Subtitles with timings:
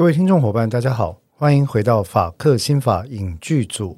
[0.00, 3.94] 各位听众伙伴，大家好，欢迎回到法克新法影剧组。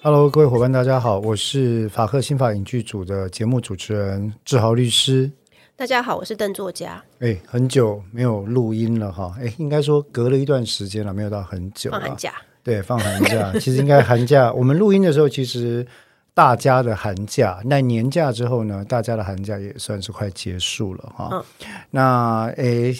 [0.00, 5.28] Hello，各位伙伴，大家好，我是法克新法影剧组的节目主持人志豪律师。
[5.74, 7.02] 大家好，我是邓作家。
[7.18, 11.90] 哎，很久没有录音了哈，哎，应该说隔了一段时间了，没有到很久。
[11.90, 12.34] 放寒假。
[12.68, 14.52] 对，放寒假， 其实应该寒假。
[14.52, 15.86] 我们录音的时候，其实
[16.34, 21.30] 大家的寒假，那年假之后呢，大家的寒假也算是快结束了哈。
[21.32, 21.42] 嗯、
[21.90, 22.94] 那诶，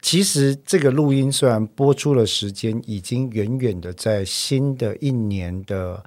[0.00, 6.00] 其实这个录音虽然播出了时间，已经远远的在新的一年的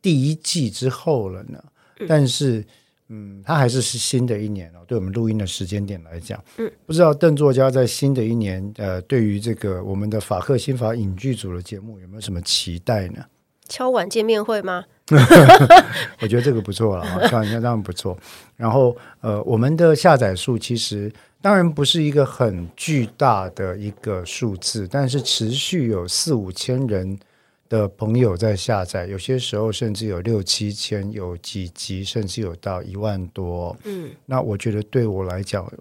[0.00, 1.62] 第一季之后了呢，
[1.98, 2.64] 嗯、但是。
[3.12, 4.78] 嗯，它还是是新的一年哦。
[4.86, 13.24] 对我们录音的时间点来讲，嗯，不知道邓作家在新的一年，呃，对于这个我们的法克新法影剧组的节目有没有什么期待呢？
[13.68, 14.84] 敲碗见面会吗？
[16.22, 18.16] 我觉得这个不错了啊，敲碗见面当然不错。
[18.56, 27.18] 然后，呃，我们的下载数其实当然不是一个很巨大的一个数字，但是持续有四五千人。
[27.70, 33.74] 的朋友在下载，有些时候甚至有六七千，有几集甚至有到一万多。
[33.84, 35.72] 嗯，那我觉得对我来讲，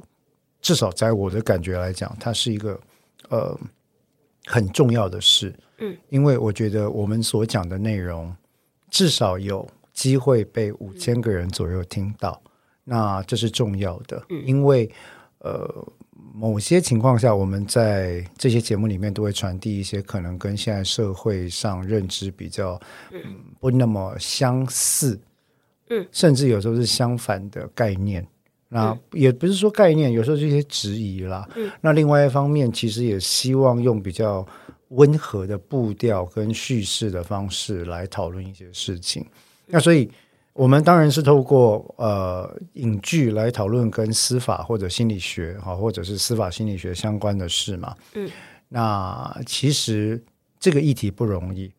[0.62, 2.80] 至少在我的感觉来讲，它是一个
[3.30, 3.60] 呃
[4.46, 5.52] 很重要的事。
[5.80, 8.34] 嗯，因为我觉得我们所讲的内容
[8.92, 12.52] 至少有机会被五千个人左右听到，嗯，
[12.86, 14.24] 那这是重要的。
[14.30, 14.90] 嗯，因为
[15.40, 15.88] 呃。
[16.34, 22.80] 某些情况下，我们在这些节目里面都会传递一些可能跟现在社会上认知比较
[23.12, 23.20] 嗯
[23.60, 25.20] 不那么相似，
[25.90, 28.26] 嗯，甚至有时候是相反的概念。
[28.70, 31.48] 那也不是说概念，有时候是一些质疑啦。
[31.56, 34.48] 嗯，那另外一方面，其实也希望用比较
[34.90, 39.26] 温和的步调跟叙事的方式来讨论一些事情。
[39.66, 40.10] 那所以。
[40.54, 47.96] 我们当然是透过呃影剧来讨论跟司法或者心理学哈，或者是司法心理学相关的事嘛。
[48.14, 48.30] 嗯，
[48.68, 50.22] 那其实
[50.60, 51.72] 这个议题不容易。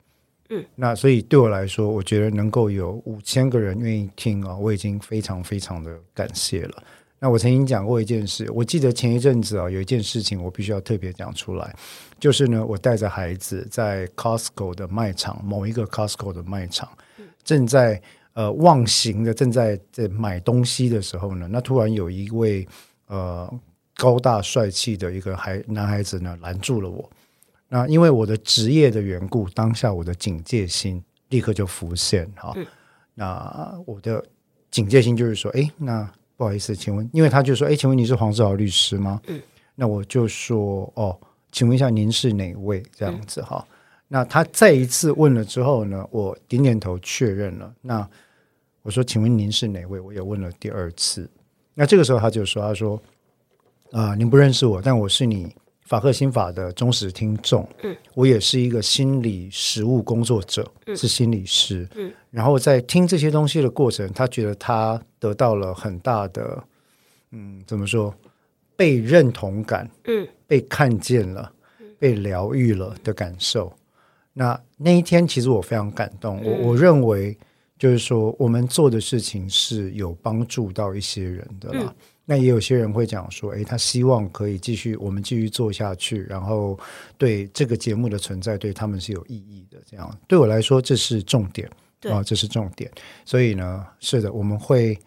[0.49, 6.83] 嗯，那所以对我来说，我觉得能够有五千个人愿意听啊，我已经非常非常的感谢了。
[7.19, 11.77] 那我曾经讲过一件事，我记得前一阵子啊，有一件事情我必须要特别讲出来，
[12.19, 16.89] 就是呢，我带着孩子在 Costco 的卖场，某一个 Costco 的卖场，
[17.45, 18.01] 正在。
[18.33, 22.67] 呃，忘形的正在在买东西的时候呢，那突然有一位
[23.09, 23.53] 呃
[23.97, 27.11] 高大帅气的一个孩男孩子呢拦住了我。
[27.69, 32.53] 那因为我的职业的缘故，当下我的警戒心立刻就浮现哈。
[32.57, 32.67] 嗯、
[33.15, 34.25] 那我的
[34.71, 39.21] 警戒心就是说，哎，那不好意思，请问，因为他就说，哎，请问你是黄志豪律师吗？
[39.27, 39.41] 嗯，
[39.75, 41.19] 那我就说，哦，
[41.53, 42.83] 请问一下您是哪位？
[42.95, 43.65] 这样子哈。
[43.69, 43.77] 嗯
[44.13, 47.73] 那他再一次问了之后呢，我点点头确认了。
[47.81, 48.05] 那
[48.83, 51.31] 我说：“请问您是哪位？”我也问了第二次。
[51.75, 53.01] 那这个时候他就说：“他说
[53.93, 55.55] 啊、呃，您不认识我，但我是你
[55.85, 57.69] 法赫心法的忠实听众。
[57.85, 61.89] 嗯，我也是一个心理实务工作者，嗯、是心理师。
[61.95, 66.61] 嗯，然后在听这些东西的过程，他觉得他得到了很大的
[67.31, 68.13] 嗯，怎么说
[68.75, 69.89] 被认同感？
[70.07, 71.53] 嗯，被看见了，
[71.99, 73.73] 被疗愈了的感受。”
[74.33, 76.41] 那那一天，其实我非常感动。
[76.45, 77.37] 我我认为，
[77.79, 81.85] 就是说，我们做的事情是有帮助到一些人的啦。
[81.87, 86.79] 嗯、那也有些人会讲说，诶，他希望可以继续，我们继续做下去，然后
[87.19, 89.79] 对这个节目的存在对他们是有意义的。
[89.85, 91.69] 这样对我来说，这是重点
[92.11, 92.91] 啊，这是重点。
[93.25, 94.99] 所以呢，是的，我们会。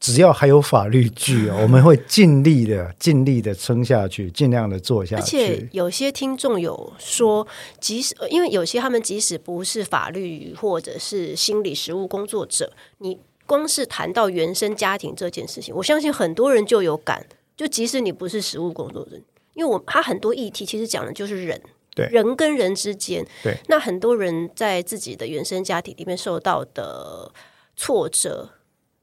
[0.00, 5.20] 只要还有法律剧哦， 我们会尽力的、尽力的撑下去，尽量的做下去。
[5.20, 7.46] 而且有些听众有说，
[7.78, 17.26] 即使因为有些他们即使不是法律或者是心理实务工作者，你光是谈到原生家庭这件事情，我相信很多人就有感。
[17.54, 19.20] 就即使你不是实务工作者，
[19.52, 21.60] 因为我他很多议题其实讲的就是人，
[21.94, 27.30] 对人跟人之间，对那很多人在自己的原生家庭里面受到的
[27.76, 28.48] 挫折，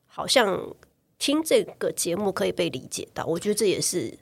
[0.08, 0.60] 好像。
[1.20, 4.18] 听这个节目可以被理解到，我觉得这也是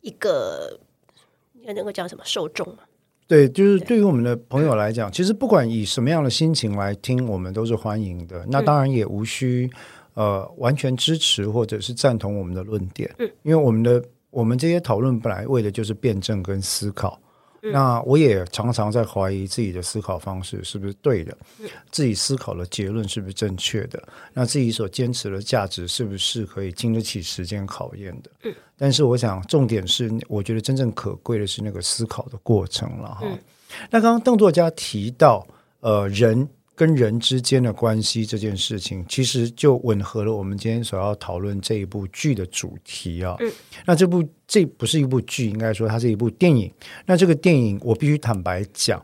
[0.00, 0.78] 一个
[1.62, 2.78] 那个叫什么受众嘛？
[3.28, 8.46] 对，就是对于我们的朋友来讲，其实不管以什么样的心情来听，我们都是欢迎的。
[8.48, 9.68] 那当然也无需
[10.14, 17.20] 呃完全支持或者是赞同我们的论点，嗯，因为我们的我们这些讨论本来为的就是辩证跟思考。
[17.72, 21.36] 那我也常常在怀疑自己的思考方式是不是对的，
[21.90, 24.02] 自己思考的结论是不是正确的，
[24.32, 28.30] 那自己所坚持的价值是不是可以经得起时间考验的？
[28.76, 33.26] 但是我想重点是，我觉得真正可贵的是那个思考的过程了哈。
[33.90, 35.46] 那刚刚邓作家提到，
[35.80, 43.34] 呃，人跟人之间的关系这件事情，其实就吻合了我们今天所要讨论这一部剧的主题啊。
[43.40, 43.50] 嗯，
[43.86, 46.70] 那这部这不是一部剧，应该说它是一部电影。
[47.06, 49.02] 那这个电影，我必须坦白讲，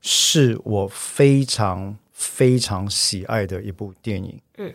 [0.00, 4.40] 是我非常非常喜爱的一部电影。
[4.56, 4.72] 嗯，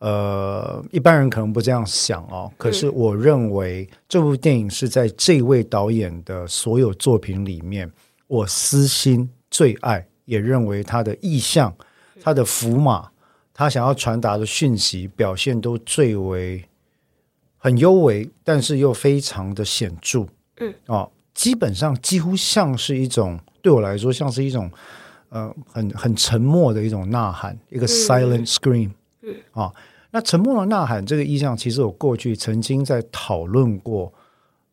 [0.00, 7.90] 呃，一般人可能不这样想哦，可是我认为这部电影是在这位导演的所有作品里面，
[8.26, 10.06] 我私心最爱。
[10.24, 11.74] 也认为他的意象、
[12.20, 13.10] 他的符码、
[13.52, 16.64] 他想要传达的讯息表现都最为
[17.58, 20.26] 很优美，但是又非常的显著。
[20.58, 24.70] 嗯，哦，基本上几乎像是一种对我来说，像是一种
[25.28, 28.90] 呃很很沉默的一种呐喊，一个 silent scream。
[29.22, 29.74] 嗯，啊、哦，
[30.10, 34.12] 那沉默的呐喊这个意象，其实我过去曾经在讨论过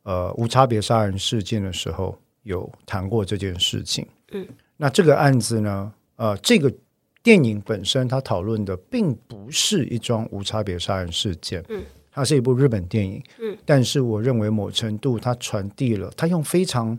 [0.04, 4.08] 呃无差别杀人事件的时候，有谈过这件事情。
[4.32, 4.48] 嗯。
[4.82, 5.94] 那这个案子呢？
[6.16, 6.74] 呃，这个
[7.22, 16.98] 电影本身它讨论的并不是一桩无差别杀人事件，嗯，它是一部日本电影，嗯，但是我认为某程度它传递了，它用非常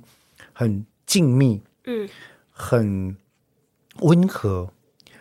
[0.53, 2.06] 很静谧，嗯，
[2.50, 3.17] 很
[4.00, 4.71] 温和，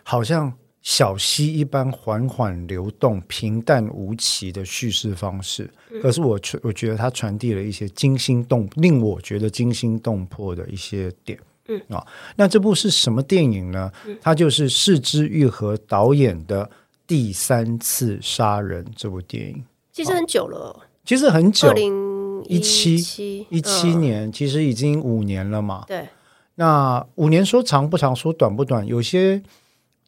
[0.04, 5.70] 好像小溪一般缓缓流动、平淡无奇的叙事方式。
[6.02, 11.40] 可是我我觉得它传递了一些惊心动，令我觉得惊心动魄的一些点。
[11.70, 12.06] 嗯啊，
[12.36, 13.92] 那这部是什么电影呢？
[14.22, 16.66] 它就是是枝裕和导演的
[17.08, 19.64] 《第三次杀人》这部电影。
[19.94, 20.76] 其实很久了，
[21.06, 25.84] 其实很久，二零一七一七年，其实已经五年了嘛。
[25.88, 26.08] 对，
[26.56, 28.86] 那五年说长不长，说短不短。
[28.88, 29.42] 有些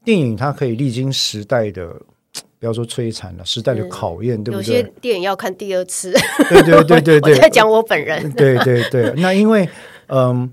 [0.03, 1.93] 电影它可以历经时代的，
[2.57, 4.77] 不要说摧残了，时代的考验，对不对？
[4.77, 6.11] 有些电影要看第二次。
[6.49, 8.31] 对对对对对， 我在讲我本人。
[8.31, 9.69] 对对对，那因为
[10.07, 10.51] 嗯。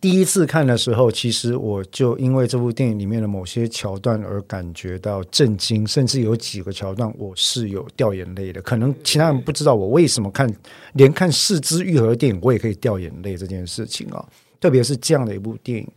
[0.00, 8.62] 第一次看的时候，其实我就因为这部电影里面的某些桥段而感觉到震惊，甚至有几个桥段我是有掉眼泪的。
[8.62, 10.48] 可能其他人不知道我为什么看，
[10.92, 14.24] 连看四肢愈合的电影我也可以掉眼泪这件事情啊，
[14.60, 15.88] 特别是这样的一部电影。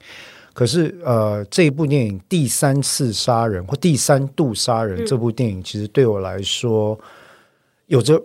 [0.54, 7.00] 可是呃，这一部电影第三次杀人或第三度杀人这部电影，其实对我来说
[7.86, 8.22] 有着。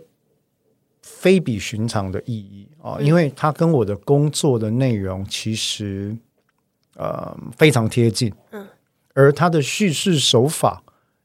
[1.03, 6.17] 非比寻常的意义啊，因为它跟我的工作的内容其实
[6.95, 8.65] 呃非常贴近，嗯，
[9.13, 10.81] 而它的叙事手法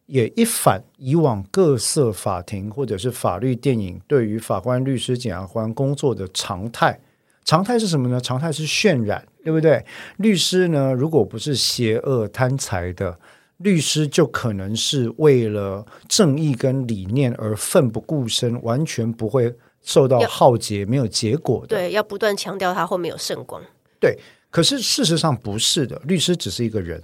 [0.08, 7.00] 也一反以往各色法庭或者是法律电影对于法官、律师、检察官工作的常态。
[7.46, 8.20] 常态是什么呢？
[8.20, 9.86] 常态是渲染，对不对？
[10.18, 13.20] 律师呢，如果不是邪恶贪财的，
[13.58, 19.54] 律师就可能是为了正义跟理念而奋不顾身，完全不会。
[19.84, 23.62] 受到浩劫没有结果的，对，要不断强调他后面有圣光。
[24.00, 24.18] 对，
[24.50, 27.02] 可是事实上不是的，律师只是一个人，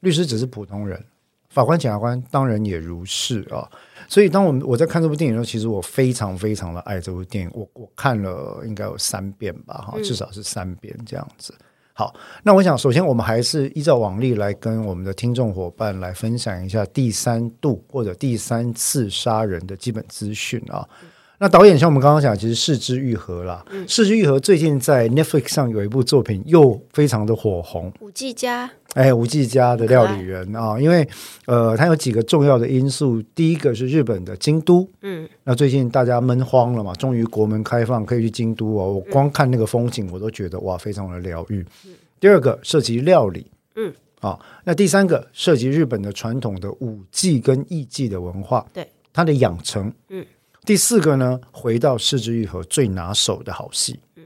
[0.00, 1.04] 律师只是普通人，
[1.48, 3.68] 法官、检察官当然也如是啊。
[4.08, 11.54] 所以，当我们我在看这部电影的时候，其实我非常非常的爱这部电影，我我看了应该有三遍吧，哈，至少是三遍这样子。
[11.56, 11.64] 嗯、
[11.94, 20.86] 好，那我想首先我们还是依照往例来跟我们的听众伙伴来分享一下第三度或者第三次杀人的基本资讯啊。
[21.02, 21.08] 嗯
[21.38, 23.64] 那导演像我们刚刚讲，其实是枝裕和啦。
[23.70, 27.92] 嗯，是枝裕和最近在 Netflix 上有一部作品，又非常的火红。
[28.00, 31.06] 五 G 家，哎，舞伎家的料理人啊，因为
[31.46, 33.20] 呃，它有几个重要的因素。
[33.34, 38.92] 第一个是日本的京都，嗯，那最近大家闷慌了嘛，终于国门开放，可以去京都哦。
[38.92, 41.66] 我光看那个风景，我都觉得哇，非常的疗愈。
[41.86, 50.24] 嗯，第二个涉及料理，嗯，啊，那第三个涉及日本的传统的舞伎跟艺伎的文化，对，它的养成，嗯。
[50.64, 54.22] 第四个呢，回到是枝裕和最拿手的好戏，嗯，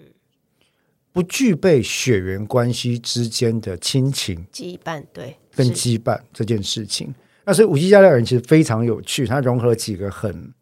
[1.13, 7.13] 不具备血缘关系之间的亲情羁绊，对，跟羁绊这件事情。
[7.45, 10.53] 那所以五 G 加料人其实非常有趣，它融合了几个很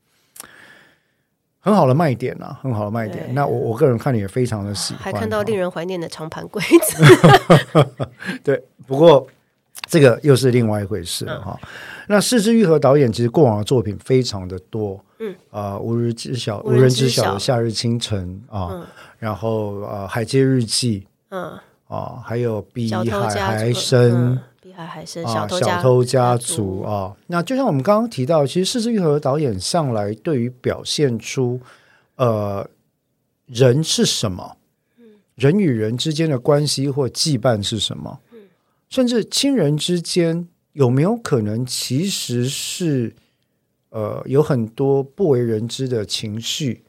[1.59, 3.35] 很好的卖点啊，很好的卖点。
[3.35, 7.05] 那我我个人看了也非常的喜欢，还看到令人怀念的长盘柜子。
[8.43, 9.27] 对，不过
[9.89, 11.59] 这个又是另外一回事了哈。
[11.63, 11.69] 嗯
[12.09, 15.35] 那是枝裕和导演其实过往的作品非常的多，嗯。
[15.51, 16.61] 啊、呃，无人知晓。
[16.63, 18.87] 无人知晓的夏日清晨啊，嗯、
[19.19, 21.59] 然后呃海街日记，嗯。
[21.89, 27.15] 啊，还有比海还深，比海还深，小偷小偷家族啊。
[27.29, 31.61] 那就像我们刚刚提到，其实是枝裕和导演向来对于表现出
[32.17, 32.69] 呃
[33.47, 34.57] 人是什么，
[35.37, 38.39] 人与人之间的关系或羁绊是什么，嗯。
[38.89, 40.49] 甚至亲人之间。
[40.73, 43.11] 有没有可能，其实是
[43.97, 46.83] 呃有很多不为人知的情绪，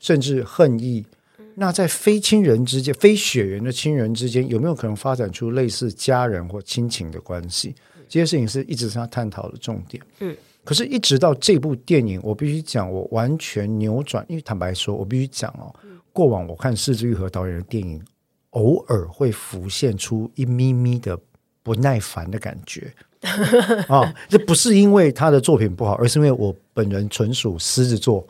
[0.00, 1.06] 甚至恨意，
[1.54, 7.72] 那在非亲人之间、非血缘的亲人之间，有没有可能发展出类似家人或亲情的关系？
[8.08, 10.02] 这些事情是一直是他探讨的重点。
[10.18, 14.26] 嗯，可是，一直到这部电影，我必须讲，我完全扭转。
[14.28, 15.72] 因为坦白说，我必须讲哦，
[16.12, 18.02] 过往我看四之玉和导演的电影，
[18.50, 21.16] 偶尔会浮现出一咪咪的
[21.62, 22.92] 不耐烦的感觉。
[23.88, 28.26] 啊，这不是因为他的作品不好，而是因为我本人纯属狮子座。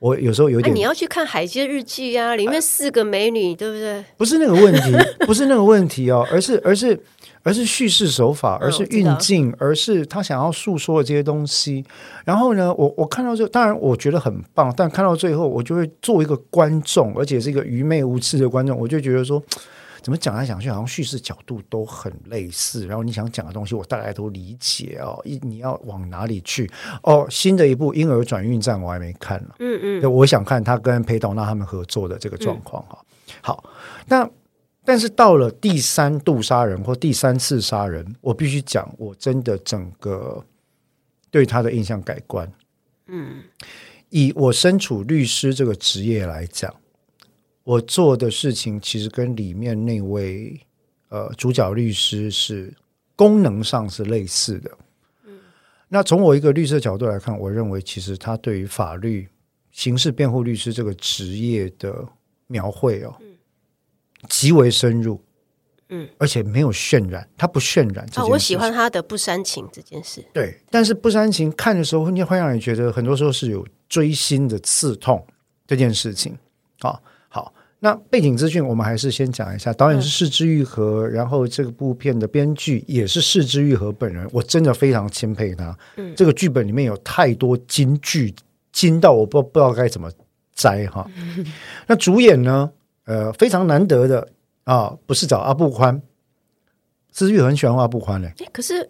[0.00, 4.04] 我有时候有点，你要去看《海街日记》啊，里面四个美女，对不对？
[4.18, 4.92] 不是那个问题，
[5.24, 7.00] 不是那个问题哦，而是而是
[7.42, 11.82] 而是叙事手法，而是运镜，而是他想要诉说的这些东西。
[12.26, 19.42] 然后呢，我我看到这，当然我觉得很棒，但看到最后，我就会作为一个观众，而且是一个愚昧无知的观众，我就觉得说。
[20.04, 22.86] 怎么讲来讲去，好像叙事角度都很类似。
[22.86, 25.18] 然后你想讲的东西，我大概都理解哦。
[25.24, 26.70] 一你要往哪里去？
[27.02, 29.54] 哦，新的一部《婴儿转运站》我还没看呢。
[29.60, 32.98] 嗯嗯，我想看他跟裴斗娜他们合作的这个状况哈。
[33.00, 33.64] 嗯、好，
[34.06, 34.28] 那
[34.84, 40.44] 但是到了第三度杀人或第三次杀人，我必须讲，我真的整个
[41.30, 42.46] 对他的印象改观。
[43.06, 43.42] 嗯，
[44.10, 46.70] 以我身处律师这个职业来讲。
[47.64, 50.60] 我做的事情其实跟里面那位
[51.08, 52.72] 呃主角律师是
[53.16, 54.70] 功能上是类似的。
[55.26, 55.40] 嗯，
[55.88, 59.28] 那从我一个律师的角度来看，我认为其实他对于法律、
[59.72, 62.06] 刑事辩护律师这个职业的
[62.46, 63.26] 描绘哦，嗯，
[64.28, 65.20] 极为深入。
[65.90, 68.06] 嗯，而且没有渲染，他不渲染。
[68.14, 70.24] 啊，我喜欢他的不煽情这件事。
[70.32, 75.24] 对，但是不煽情看的时候，你会让你觉得很多时候是有锥心的刺痛
[75.66, 76.36] 这件事情
[76.80, 76.98] 啊。
[77.84, 79.70] 那背景资讯，我们还是先讲一下。
[79.74, 84.26] 导演是是枝裕和，嗯、然后这个部片的编剧也是是枝裕和本人。
[84.32, 85.76] 我真的非常钦佩他。
[85.98, 88.34] 嗯，这个剧本里面有太多金句，
[88.72, 90.10] 金到我不不知道该怎么
[90.54, 91.06] 摘哈。
[91.14, 91.44] 嗯、
[91.86, 92.70] 那主演呢？
[93.04, 94.26] 呃，非常难得的
[94.64, 96.00] 啊，不是找阿布宽。
[97.12, 98.32] 是枝裕和很喜欢阿布宽嘞。
[98.50, 98.88] 可是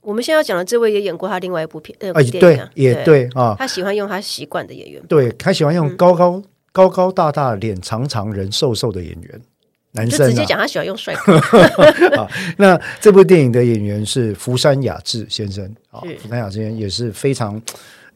[0.00, 3.54] 我们现在要讲的这位也演过他另外一部片呃，啊，对，也对啊。
[3.58, 6.42] 他喜欢用他习惯的演员，对他喜欢用高高。
[6.72, 9.40] 嗯高高大大、脸长长、人瘦瘦的演员，
[9.92, 11.36] 男生、啊、直接讲他喜欢用帅哥。
[12.16, 12.26] 啊，
[12.56, 15.64] 那这部电影的演员是福山雅治先生。
[15.90, 17.60] 啊，福山雅治先生也是非常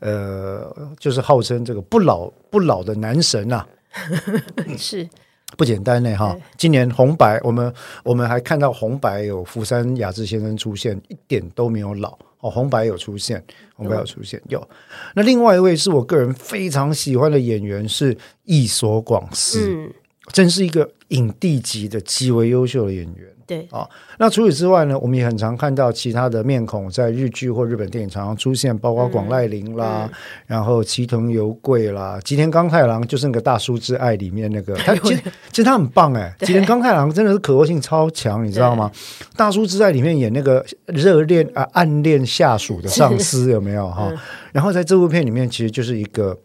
[0.00, 3.68] 呃，就是号称这个不老不老的男神呐、啊，
[4.78, 5.06] 是。
[5.56, 6.36] 不简单呢哈。
[6.56, 7.72] 今年红白，我们
[8.02, 12.18] 我们还看到红白有福山雅治先生出现，一点都没有老。
[12.46, 13.42] 哦，红白有出现，
[13.74, 14.66] 红白有出现，有。
[15.14, 19.92] 那另外一位是我个人非常喜欢的演员是役所广司，嗯，
[20.32, 23.35] 真是一个影帝级的极为优秀的演员。
[23.46, 23.88] 对啊，
[24.18, 30.10] 那除此之外呢，我们也很常看到其他的面孔在日剧或日本电影常常出现，包括广濑铃啦，
[30.46, 38.90] 然后齐藤由贵啦，吉田钢太郎就是那个大叔之爱里面那个， 他其实其实他很棒哎，吉田钢太郎真的是可塑性超强，你知道吗？
[39.36, 44.08] 大叔之爱里面演那个热恋啊暗恋下属的上司有没有哈？
[44.10, 44.18] 嗯、
[44.52, 46.36] 然后在这部片里面，其实就是一个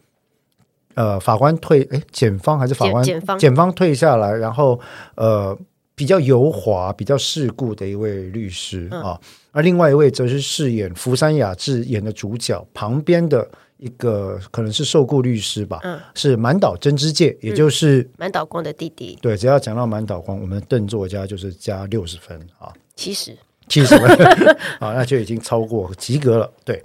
[0.93, 4.79] 呃法官退哎检方还是法官检方检方退下来，然后
[5.15, 5.57] 呃。
[6.01, 19.15] 比较油滑、比较世故的一位律师、嗯、啊，而另外一位则是饰演福山雅治演的主角旁边的一个可能是受雇律师吧，嗯、是满岛真之介，也就是满岛光的弟弟。
[19.21, 23.37] 对，只要讲到满岛光，我们邓作家就是加六十分啊，七十。
[23.67, 24.09] 七十分
[24.81, 26.51] 啊，那就已经超过及格了。
[26.65, 26.83] 对，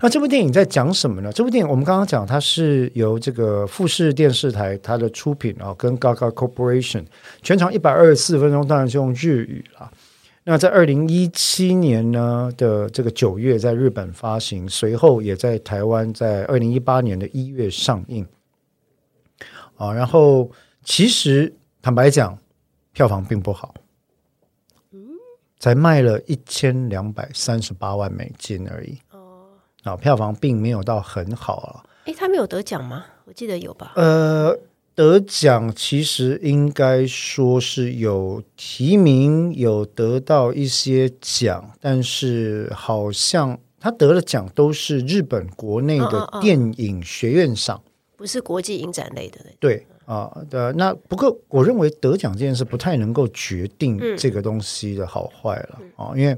[0.00, 1.32] 那这部电影在讲什么呢？
[1.32, 7.04] 这部电影我们刚刚讲，它是由这个富士电视台它的出品啊，跟 Gaga Corporation
[7.40, 9.90] 全长一百二十四分钟，当然是用日语了。
[10.44, 18.26] 那在二零一七年呢的这个九月在日本发行，随后也在台湾在二零一八年的一月上映。
[19.76, 20.50] 啊，然后
[20.82, 22.36] 其实坦白讲，
[22.92, 23.74] 票房并不好。
[25.58, 28.98] 才卖了一千两百三十八万美金而已，
[29.82, 31.84] 啊，票房并没有到很好啊。
[32.04, 33.04] 诶，他没有得奖吗？
[33.24, 33.92] 我记得有吧。
[33.96, 34.58] 呃，
[34.94, 49.40] 得奖其实应该说是有提名，有得到一些奖，但是好像他得了奖都是日本国内的电影学院赏，哦哦哦，不是国际影展类的。
[49.58, 49.86] 对。
[50.04, 56.36] 啊，对，那不过我认为得奖这件事不太能够决定这个东西的好坏了啊，嗯、因为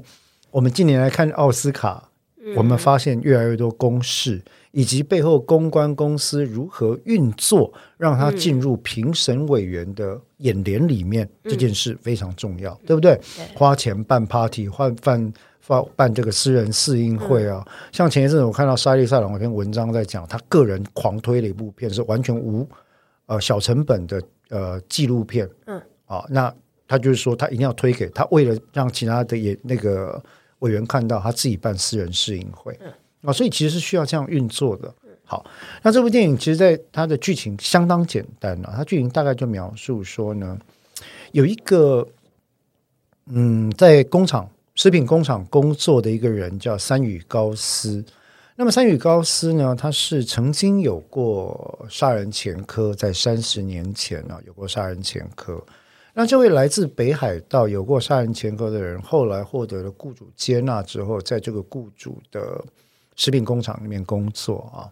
[0.51, 2.09] 我们近年来看奥斯卡，嗯、
[2.55, 13.15] 我们发现越来越多公式以及背后公关公司如何运作，让它进入评审委员的眼帘里面，嗯、这件事非常重要，嗯、对不对？
[13.15, 15.33] 对花钱办 party，换办
[15.65, 22.67] 办办这个私人试映会啊，嗯、像前一阵子我看到莎莉赛隆有篇文章在讲，他个人狂推的一部片是完全无。
[23.27, 26.53] 呃小成本的呃纪录片，嗯，啊，那
[26.87, 30.23] 他就是说他一定要推给他，为了让其他的也那个
[30.59, 32.91] 委员看到，他自己办私人试映会，嗯，
[33.23, 34.93] 啊，所以其实是需要这样运作的。
[35.27, 35.43] 好，
[35.81, 40.57] 那这部电影其实，在它的剧情相当简单了，它剧情大概就描述说呢，
[41.31, 42.07] 有一个
[43.25, 48.05] 嗯，在工厂食品工厂工作的一个人叫三宇高斯。
[48.55, 55.59] 那么三宇高斯呢，他是曾经有过杀人前科，在三十年前呢，有过杀人前科。
[56.17, 62.63] 那这位来自北海道有过杀人前科的人，后来获得了雇主接纳之后，在这个雇主的
[63.17, 64.87] 食品工厂里面工作啊。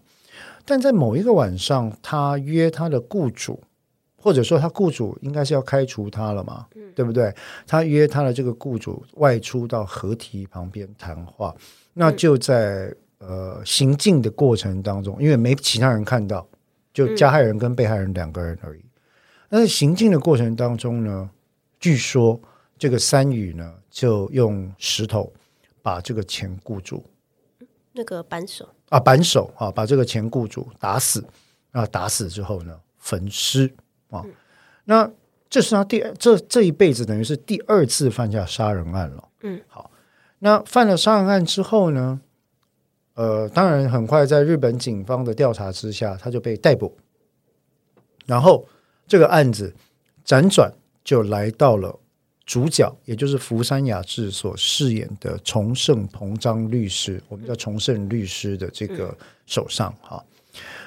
[0.65, 3.60] 但在某一个晚上，他约他的雇主，
[4.18, 7.34] 或者说他雇主应该是要开除他了嘛，对不对？
[7.65, 11.56] 他约他的这个雇主外出到河堤旁边谈话，
[11.94, 12.94] 那就在。
[13.25, 16.46] 呃，行进的过程当中，因为没其他人看到，
[16.94, 18.84] 就加害人跟被害人两个人而已。
[19.53, 21.29] 那在行进的过程当中呢，
[21.79, 22.41] 据说
[22.75, 25.31] 这个三羽呢，就用石头
[25.83, 27.03] 把这个钱固住
[27.91, 31.24] 那个扳手啊，扳手啊，把这个钱固住打死
[31.69, 33.72] 啊，打死之后呢，焚尸
[34.10, 34.24] 啊。
[34.25, 34.33] 嗯、
[34.86, 35.12] 那
[35.48, 39.29] 这是他第这这一辈子等于是第二次犯下杀人案了。
[39.43, 39.91] 嗯，好，
[40.39, 42.19] 那犯了杀人案之后呢？
[43.13, 46.98] 呃，当然，很快在日本警方的调查之下，他就被逮捕。
[48.25, 48.67] 然后
[49.07, 49.74] 这个案子
[50.25, 50.72] 辗转
[51.03, 52.00] 就来到了
[52.45, 60.24] 主角，也就是福山雅治所饰演的重盛彭章律师，我们叫重盛律师的这个手上哈。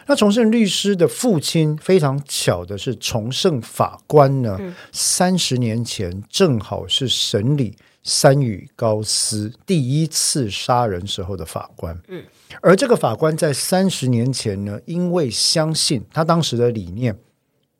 [0.06, 4.58] 那重盛律师的父亲非常巧的是，重盛法官呢，
[4.92, 7.76] 三十年前正好是审理。
[8.08, 12.22] 三羽高司第一次杀人时候的法官，嗯，
[12.62, 17.18] 而这个法官在三十年前呢，因为相信他当时的理念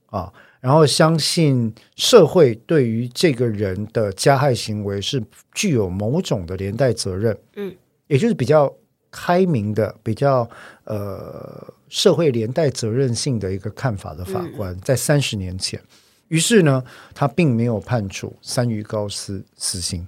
[0.07, 5.23] 啊，然后相信社会对于这个人的加害行为是
[5.55, 7.75] 具有某种的连带责任，嗯，
[8.07, 8.73] 也就是比较
[9.11, 10.49] 开明的、比较
[10.85, 15.81] 呃社会连带责任性的一个看法的法官，在三十年前，
[16.29, 16.83] 于是呢，
[17.15, 20.07] 他并没有判处三宇高司死刑。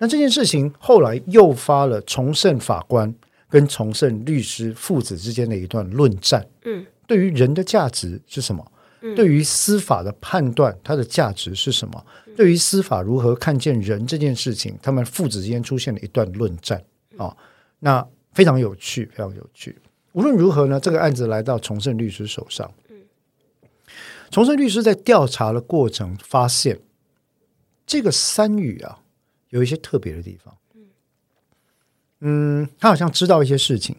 [0.00, 3.12] 那这件事情后来诱发了重胜法官
[3.48, 6.46] 跟重胜律师父子之间的一段论战。
[6.64, 8.72] 嗯，对于人的价值是什么？
[9.00, 12.06] 嗯，对于司法的判断，它的价值是什么？
[12.36, 16.80] 对于司法如何看见人这件事情，他们父子之间出现了一段论战。
[17.16, 17.36] 啊，
[17.80, 19.76] 那非常有趣，非常有趣。
[20.12, 22.72] 无论如何呢，这个案子来到重盛律师手上。
[22.88, 22.96] 嗯，
[24.30, 26.78] 重胜律师在调查的过程发现，
[27.84, 29.00] 这个三宇啊。
[29.50, 30.54] 有一些特别的地方，
[32.20, 33.96] 嗯，他好像知道一些事情。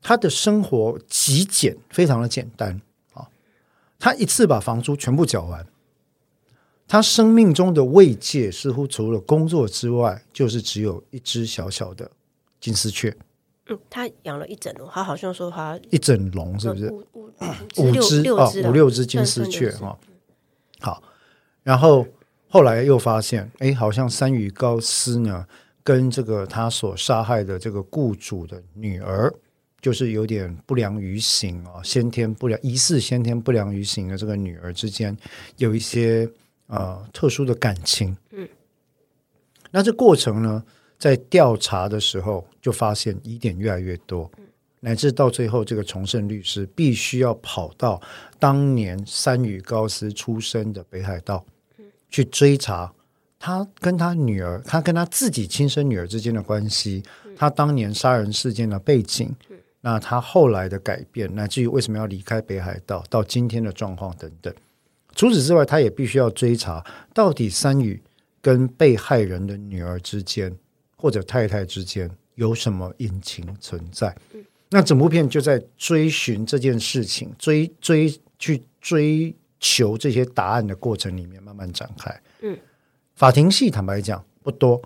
[0.00, 2.80] 他的生活极简，非常的简单
[3.12, 3.28] 啊。
[3.98, 5.66] 他一次把房租全部缴完。
[6.86, 12.10] 他生命中的慰藉似乎除了工作之外，就是只有一只小小的
[12.60, 13.16] 金丝雀。
[13.66, 16.90] 嗯，他养了一整笼，他好像说他一整笼是不是？
[16.90, 17.32] 五五
[17.76, 19.98] 五只啊，五六只金丝雀哈。
[20.80, 21.02] 好，
[21.62, 22.06] 然后。
[22.50, 25.46] 后来又发现，哎，好像山羽高斯呢，
[25.84, 29.30] 跟这个他所杀害的这个雇主的女儿，
[29.80, 35.16] 就是有点不良于行啊，先天不良，疑似先天不良于行的这个女儿之间，
[35.56, 36.28] 有一些
[36.66, 38.16] 呃特殊的感情。
[38.30, 38.48] 嗯，
[39.70, 40.62] 那这过程呢，
[40.98, 44.30] 在调查的时候就发现疑点越来越多，
[44.80, 48.00] 乃至到最后，这个重盛律师必须要跑到
[48.38, 51.44] 当年三羽高斯出生的北海道。
[52.10, 52.90] 去追查
[53.38, 57.02] 他跟他女儿，他跟他自己亲生女儿之间的关系，
[57.36, 59.30] 他当年杀人事件的背景，
[59.88, 64.54] 那他后来的改变，乃至于为什么要离开北海道，到今天的状况等等。
[65.14, 67.98] 除此之外，他也必须要追查到底三宇
[68.42, 70.54] 跟被害人的女儿之间，
[70.94, 74.14] 或者太太之间有什么隐情存在。
[74.68, 79.34] 那整部片就在追寻这件事情，追追去追。
[79.60, 82.22] 求这些答案的过程里面慢慢展开。
[82.42, 82.56] 嗯，
[83.16, 84.80] 法庭戏坦白讲不多，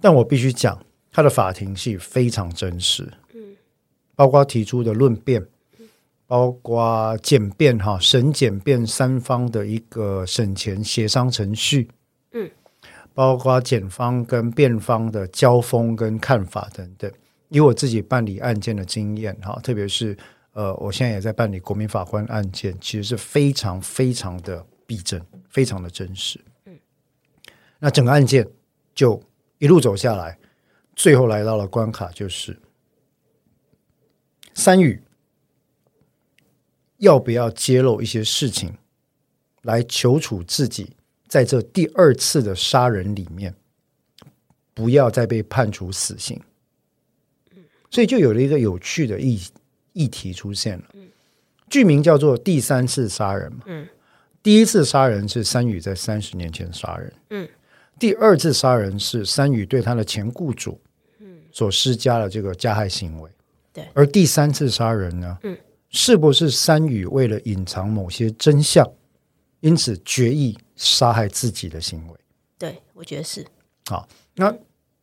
[0.00, 0.80] 但我必须讲，
[1.10, 3.12] 他的法庭戏非常真实。
[4.16, 5.46] 嗯，包括提出的论辩，
[6.26, 11.90] 包括检辩哈审检辩三方的一个审前协商程序。
[12.32, 12.50] 嗯，
[13.14, 17.10] 包括检方跟辩方的交锋跟看法等等。
[17.50, 20.16] 以我自己办理案件的经验哈，特别是。
[20.52, 26.40] 呃，我现在也在办理国民法官案件，其实是非常非常的逼真，非常的真实。
[26.64, 26.74] 嗯，
[27.78, 28.48] 那整个案件
[28.94, 29.22] 就
[29.58, 30.38] 一路走下来，
[30.94, 32.58] 最后来到了关卡，就是
[34.66, 35.00] 三宇
[36.96, 38.74] 要不要揭露一些事情，
[39.62, 40.90] 来求处自己
[41.28, 43.54] 在这第二次的杀人里面，
[44.74, 46.42] 不要再被判处死刑。
[47.92, 49.40] 所以就有了一个有趣的议
[49.92, 50.86] 议题出现了。
[51.70, 53.62] 剧名叫做《第三次杀人》嘛。
[53.66, 53.86] 嗯。
[54.42, 57.12] 第一次杀人是山宇在三十年前杀人。
[57.30, 57.48] 嗯。
[58.00, 60.80] 第二次杀人是山宇对他的前雇主，
[61.20, 63.30] 嗯，所施加的这个加害行为。
[63.76, 63.88] 对。
[63.94, 65.38] 而第三次杀人呢？
[65.44, 65.56] 嗯。
[65.88, 68.86] 是不是山宇为了隐藏某些真相，
[69.60, 72.14] 因此决意杀害自己的行为？
[72.58, 73.46] 对，我觉得是。
[73.86, 74.52] 好，那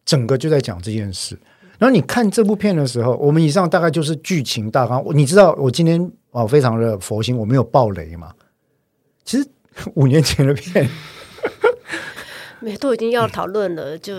[0.04, 1.40] 整个就在讲这件事。
[1.80, 5.02] 然后你看这部片的时候，我们以上大概就是剧情大纲。
[5.16, 8.32] 你知道我今天啊非常的佛心，我没有爆雷嘛？
[9.24, 9.48] 其实
[9.96, 10.88] 五年前的片，
[12.60, 14.14] 没都已经要讨论了，就。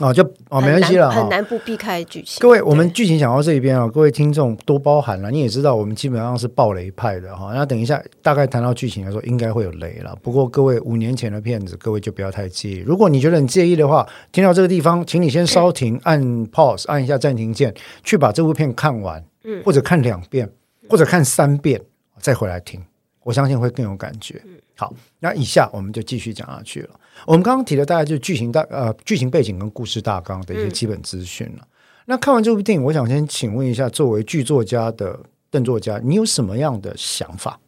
[0.00, 2.40] 哦，就哦，没关系了，很难不避开剧情。
[2.40, 5.30] 各位，我们剧情讲到这一边啊，各位听众多包涵了。
[5.30, 7.52] 你也知道，我们基本上是暴雷派的哈。
[7.54, 10.16] 那等一下，大概谈到剧情的时候，应该会有雷了。
[10.20, 12.78] 不过，各位五年前的片子，各位就不要太介意。
[12.78, 20.50] 如果你觉得很介意的话，听到这个地方，请你先稍停，按 pause，按一下暂停键，去把这部片看完，嗯，或者看两遍，
[20.88, 21.80] 或者看三遍，
[22.18, 22.82] 再回来听，
[23.22, 24.42] 我相信会更有感觉。
[24.76, 26.90] 好，那以下我们就继续讲下去了。
[27.26, 31.62] 我们刚刚提的大概就是剧情大呃剧情背景跟故事大纲的一些基本资讯了。
[31.62, 31.68] 嗯、
[32.06, 35.18] 那看完这部电影，我想先请问一下，作为剧作家的
[35.50, 37.58] 邓作家，你有什么样的想法？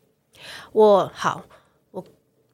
[0.73, 1.43] 我好，
[1.91, 2.05] 我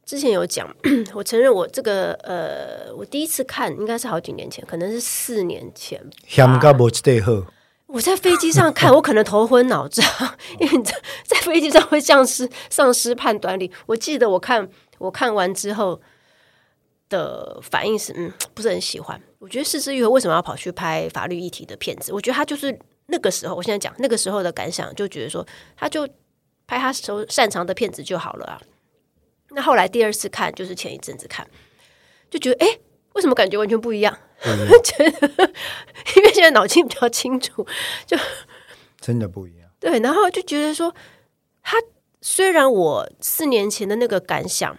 [0.04, 0.68] 之前有讲，
[1.14, 6.00] 我承认我这个呃，我第一次看应该是好几年前，可能是四年前。
[7.86, 10.06] 我在飞机上看，我可能头昏脑胀，
[10.60, 13.70] 因为在在飞机上会丧失丧失判断力。
[13.86, 14.66] 我记得我看
[14.98, 16.00] 我看完之后
[17.12, 19.20] 的反应是，嗯，不是很喜欢。
[19.38, 22.12] 我觉得是枝裕和为什么要跑去拍法律议题的片子？
[22.12, 25.46] 我觉得他就是那个时候，我现在讲那个时候的感想，就觉得说，
[25.76, 26.08] 他就
[26.66, 28.60] 拍他手擅长的片子就好了啊。
[29.50, 31.46] 那后来第二次看，就是前一阵子看，
[32.30, 32.78] 就觉得，哎，
[33.12, 34.16] 为什么感觉完全不一样？
[34.82, 35.52] 觉得，
[36.16, 37.66] 因为现在脑筋比较清楚，
[38.06, 38.16] 就
[39.00, 39.68] 真的不一样。
[39.78, 40.94] 对，然后就觉得说，
[41.62, 41.76] 他
[42.20, 44.78] 虽然我四年前的那个感想，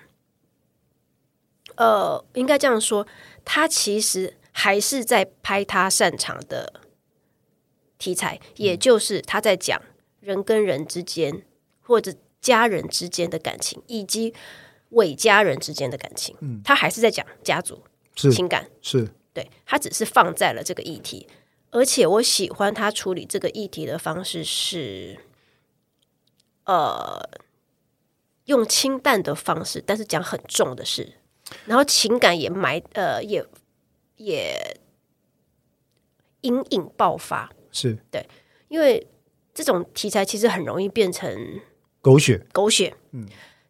[1.75, 3.07] 呃，应该这样说，
[3.43, 6.81] 他其实还是在拍他擅长的
[7.97, 9.81] 题材，也就是他在讲
[10.19, 11.45] 人跟人之间，
[11.81, 14.33] 或者家人之间的感情，以及
[14.89, 16.35] 伪家人之间的感情。
[16.41, 17.83] 嗯，他还是在讲家族
[18.15, 19.09] 情感是。
[19.33, 21.27] 对，他只是放在了这个议题，
[21.71, 25.17] 而且我喜欢他处理这个议题的方式是，
[26.65, 27.27] 呃，
[28.45, 31.13] 用清淡的方式，但是讲很重的事，
[31.65, 33.45] 然后情感也埋，呃，也
[34.17, 34.77] 也
[36.41, 38.27] 隐隐爆发，是对，
[38.67, 39.07] 因为
[39.53, 41.35] 这种题材其实很容易变成
[42.01, 43.27] 狗血，狗血，嗯，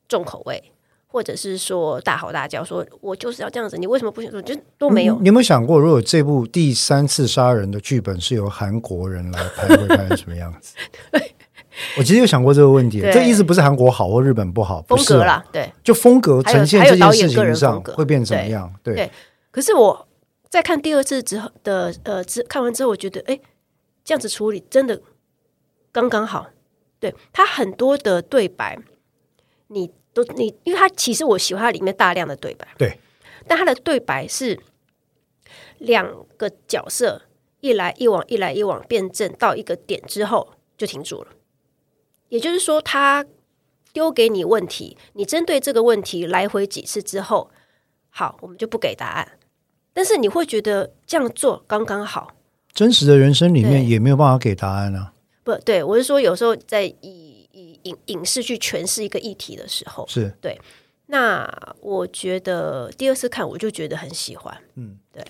[0.07, 0.71] 重口味。
[1.05, 4.31] 或者是说大吼大叫，说我就是要这样子，你为什么不行？
[4.31, 5.15] 说就都没有。
[5.19, 10.75] 你有没有想过，如果这部第三次杀人的剧本是由韩国人来拍，会拍成什么样子？
[11.11, 11.21] 对
[11.97, 13.01] 我其实有想过这个问题。
[13.01, 18.73] 这意思不是韩国好或日本不好，不是风格啦，对，就风格呈现这件事情上会变成怎么样？
[18.83, 19.11] 对，对。
[19.51, 20.07] 可是我
[20.49, 23.39] 在看第二次之后的呃，之看完之后，我觉得哎，
[24.03, 25.01] 这样子处理真的
[25.91, 26.47] 刚刚好。
[26.99, 28.77] 对，他很多的对白，
[29.67, 29.91] 你。
[30.15, 32.99] 都你，因为他其实我喜欢他里面大量的对白，对，
[33.47, 34.59] 但他的对白是
[35.79, 36.07] 两
[36.37, 37.23] 个角色
[37.61, 41.29] 一来一往，一来一往辩证到一个点之后就停住了。
[42.33, 43.23] 也就是说，他
[43.93, 47.51] 丢给你问题，你针对这个问题来回几次之后，
[48.09, 49.37] 好，我们就不给答案。
[49.93, 52.33] 但是你会觉得这样做刚刚好。
[52.73, 55.13] 真实的人生里面也没有办法给答案啊。
[55.43, 57.31] 不对，我是说有时候在以。
[57.83, 60.57] 影影视去诠释一个议题的时候，是对。
[61.07, 61.45] 那
[61.81, 64.57] 我觉得第二次看，我就觉得很喜欢。
[64.75, 65.21] 嗯，对。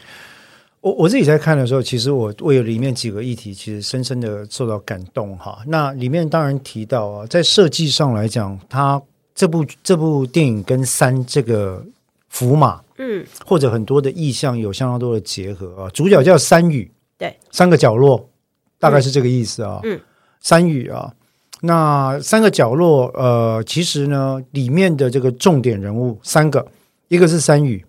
[0.84, 5.60] 我我自己在看的时候，其实我为了里面几个议题，其实深深的受到感动哈。
[5.66, 9.02] 那里面当然提到啊，在设计上来讲，它
[9.34, 11.82] 这部这部电影跟三这个
[12.28, 15.90] 福马，嗯，或者很多的意象有相当多的结合啊。
[15.92, 18.30] 主角叫三宇，对，三个角落，
[18.78, 19.80] 大概是这个意思啊。
[19.84, 19.98] 嗯，
[20.42, 21.14] 三宇啊。
[21.62, 26.68] 那三个角落，呃，其实呢，里面的这个重点人物三个，
[27.08, 27.86] 一个是三宇，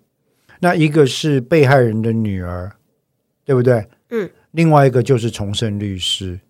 [0.60, 2.70] 那一个是被害人的女儿，
[3.44, 3.86] 对不对？
[4.10, 4.30] 嗯。
[4.52, 6.40] 另外一个就是崇胜律师。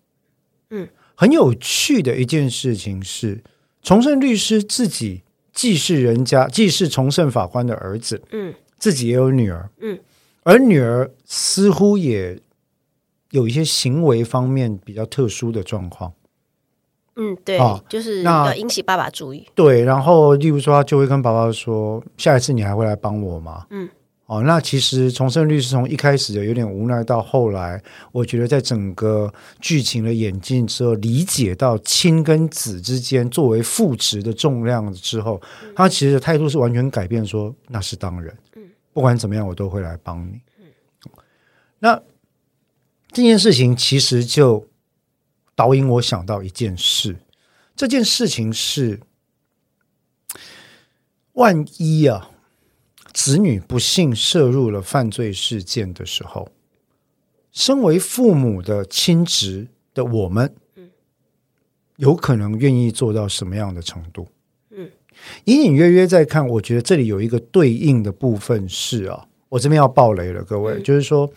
[0.69, 0.87] 嗯。
[1.17, 3.41] 很有趣的一件事情是，
[3.81, 9.97] 崇胜律师自己既是人家，既是崇胜法官的儿子，嗯，自己也有女儿，嗯，
[10.43, 12.37] 而女儿似乎也
[13.29, 16.11] 有一些行为方面比较特殊的状况。
[17.15, 19.47] 嗯，对，啊、就是要引起爸爸注意。
[19.55, 23.87] 对，然后例如说，他就会跟爸爸说：“下一次你还会来帮我吗？”嗯。
[24.27, 27.79] 哦，那其实重胜律师从一开始的有点无奈，到后来，
[28.11, 35.39] 我觉得在整个剧情的演进之后，理解到亲跟子之间作为父职的重量之后，
[35.75, 38.35] 他其实的态度是完全改变，说那是当然，
[38.93, 40.41] 不管怎么样，我都会来帮你。
[41.77, 42.01] 那
[43.11, 44.67] 这件事情其实就
[45.53, 47.15] 导引我想到一件事，
[47.75, 48.99] 这件事情是
[51.33, 52.31] 万一啊。
[53.15, 56.49] 子女不幸涉入了犯罪事件的时候，
[57.49, 60.53] 身为父母的亲职的我们，
[61.95, 64.27] 有可能愿意做到什么样的程度？
[64.71, 64.91] 嗯，
[65.45, 71.31] 隐隐约约在看，我觉得这里有一个对应的部分是啊，我这边要爆雷了，各位，就是说。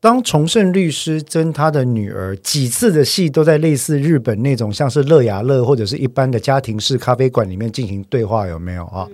[0.00, 9.08] 当崇盛律师跟他的女儿几次的戏都在类似日本那种像是乐雅乐或者是一般的家庭式咖啡馆里面进行对话，有没有啊？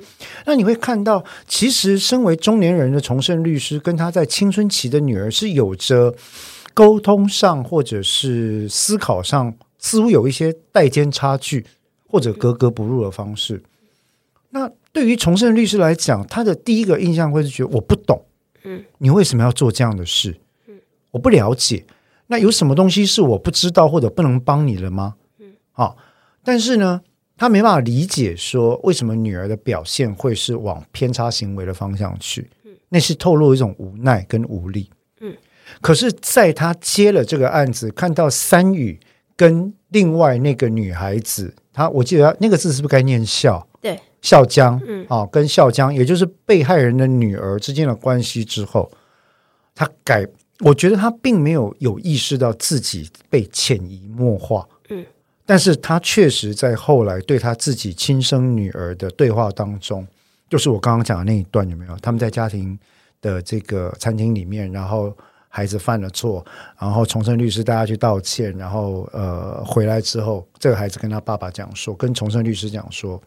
[0.44, 6.14] 那你会看到，其实身为中年人的崇盛律师跟他在青春期的女儿是有着
[6.75, 11.64] 沟通上或者是思考上似乎有一些代间差距
[12.07, 13.62] 或者格格不入的方式。
[14.51, 18.23] 那对于崇盛律师来讲，他的第一个印象会是觉得我不懂，
[18.64, 20.37] 嗯，你为什么要做这样的事？
[21.14, 21.85] 我不了解，
[22.27, 25.14] 那有什么东西是我不知道或者不能帮你的吗？
[25.38, 25.96] 嗯，好，
[26.42, 27.00] 但是呢，
[27.37, 34.90] 他没办法理解说为什么女儿的表现会是往偏差行为的方向去，嗯，那是透露一种无奈跟无力。
[35.20, 35.37] 嗯，
[35.81, 38.98] 可是在他接了这个案子，看到三宇
[39.37, 43.64] 跟另外那个女孩子，他我记得那个字是不是该念笑？
[43.81, 48.90] 对，笑江，嗯，啊，跟笑江，也就是被害人的女儿之间的关系之后，
[49.77, 50.27] 他改。
[50.61, 55.05] 我觉得他并没有有意识到自己被潜移默化，嗯，
[55.45, 60.07] 但是他确实在后来对他自己亲生女儿的对话当中，
[60.49, 61.97] 就是我刚刚讲的那一段有没有？
[61.97, 62.79] 他们在家庭
[63.21, 65.12] 的这个餐厅里面，然后
[65.49, 66.45] 孩子犯了错，
[66.79, 73.21] 然后重生律师带他去道歉，然后呃回来之后，这个孩子跟他爸爸讲说，跟重生律师讲说，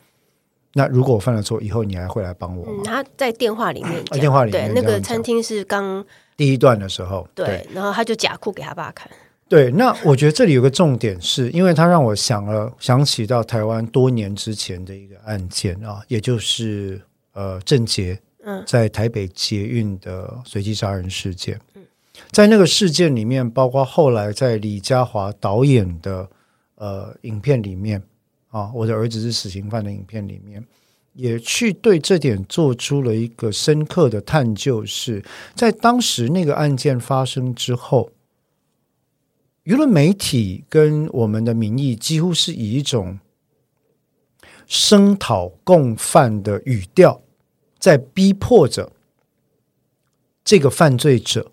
[0.74, 2.72] 那如果我犯了错，以后你还会来帮我吗？
[2.78, 6.06] 嗯，他在电话里面，电话里面对那个餐厅是刚。
[6.38, 9.10] 第一段的时候，对，对，然后他就假哭给他爸看。
[9.50, 17.02] 对，那我觉得这里有个重点是，是因为他让我想了想起到台湾多年之前的一个案件啊，也就是
[17.34, 21.60] 呃郑捷嗯在台北捷运的随机杀人事件。
[21.76, 21.82] 嗯，
[22.32, 26.30] 在那个事件里面，包括后来在李家华导演的
[26.76, 28.04] 呃影片里面
[28.50, 30.62] 啊，我的儿子是死刑犯的影片里面。
[31.18, 35.26] 也去对这点做出了一个深刻的探究，是
[35.56, 38.12] 在当时那个案件发生之后，
[39.64, 43.20] 舆论媒体跟我们的民意几乎是以一种
[44.68, 47.20] 声讨共犯的语调，
[47.80, 48.92] 在逼迫着
[50.44, 51.52] 这个犯罪者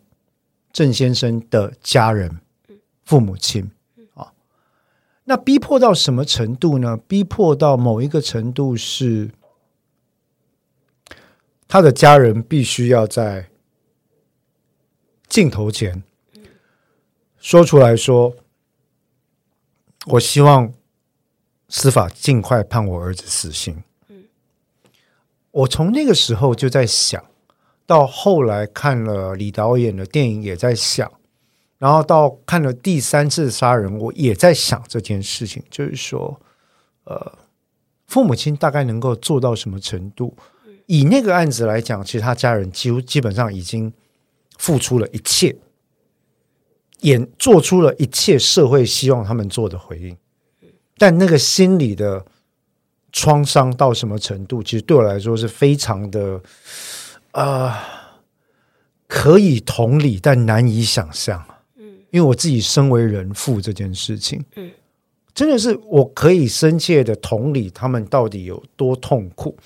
[0.74, 2.38] 郑先生的家人、
[3.06, 3.70] 父母亲
[4.12, 4.30] 啊。
[5.24, 6.98] 那逼迫到什么程度呢？
[7.08, 9.30] 逼迫到某一个程度是。
[11.74, 13.50] 他的家人必须要在
[15.28, 16.04] 镜头前
[17.36, 18.36] 说出来说
[20.06, 20.72] ：“我希望
[21.68, 23.82] 司法尽快判我儿子死刑。”
[25.50, 27.24] 我从那个时候就在想，
[27.84, 31.12] 到后来看了李导演的电影，也在想，
[31.78, 36.40] 然后到看了第三次杀人，我也在想这件事情，就是说，
[37.02, 37.36] 呃，
[38.06, 40.36] 父母亲大概能够做到什么程度？
[40.86, 43.92] 以那个案子来讲，其实他家人几乎基本上已经
[44.58, 45.56] 付出了一切，
[47.00, 50.16] 也做出了一切社会希望他们做的回应。
[50.96, 52.24] 但那个心理的
[53.12, 56.40] 创伤到什么程度，其实对我来说是非常的
[57.32, 57.74] 啊、呃，
[59.08, 61.44] 可以同理，但难以想象。
[62.10, 64.44] 因为我自己身为人父这件事情，
[65.34, 69.58] 真的是我可以深切的同理他们到底有多痛苦。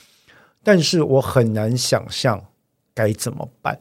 [0.68, 2.44] 但是我很难想象
[2.92, 3.81] 该怎么办。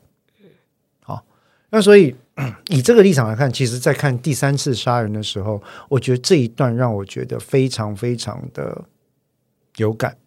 [1.03, 1.21] 好，
[1.69, 2.15] 那所以
[2.69, 8.85] 以这个立场来看，其实，在看第三次杀人的时候，我觉得这一段让我觉得非常非常的
[9.75, 10.17] 有感。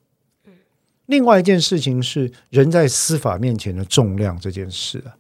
[1.07, 5.17] 另外一件事情是，人在司法面前的重量这件事啊，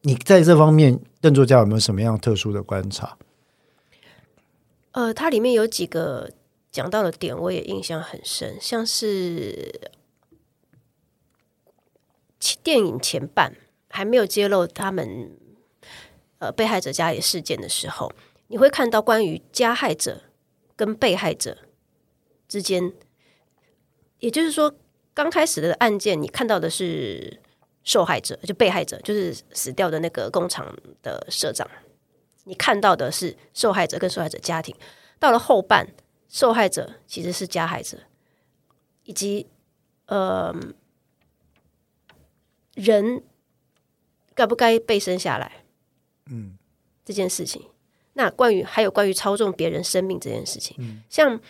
[0.00, 3.18] 你在这方面，邓作家有没有什么样特殊的观察？
[4.92, 6.30] 呃，它里面有几个
[6.70, 9.92] 讲到的点，我也印象很深，像是。
[12.62, 13.56] 电影前半
[13.88, 15.30] 还没有揭露他们
[16.38, 18.12] 呃被害者家里事件的时候，
[18.48, 20.22] 你会看到关于加害者
[20.74, 21.58] 跟被害者
[22.48, 22.92] 之间，
[24.18, 24.74] 也就是说，
[25.14, 27.40] 刚开始的案件，你看到的是
[27.84, 31.68] 受害者，就被害者，就是死掉的那个工厂的社长，
[32.44, 34.74] 你看到的是受害者跟受害者家庭。
[35.18, 35.86] 到了后半，
[36.28, 37.98] 受害者其实是加害者，
[39.04, 39.46] 以及
[40.06, 40.54] 呃，
[42.74, 43.22] 人
[44.34, 45.64] 该不该被生下来？
[46.30, 46.56] 嗯，
[47.04, 47.62] 这件事情。
[48.14, 51.40] 那关于还有关于操纵别人生命这件事情，嗯、像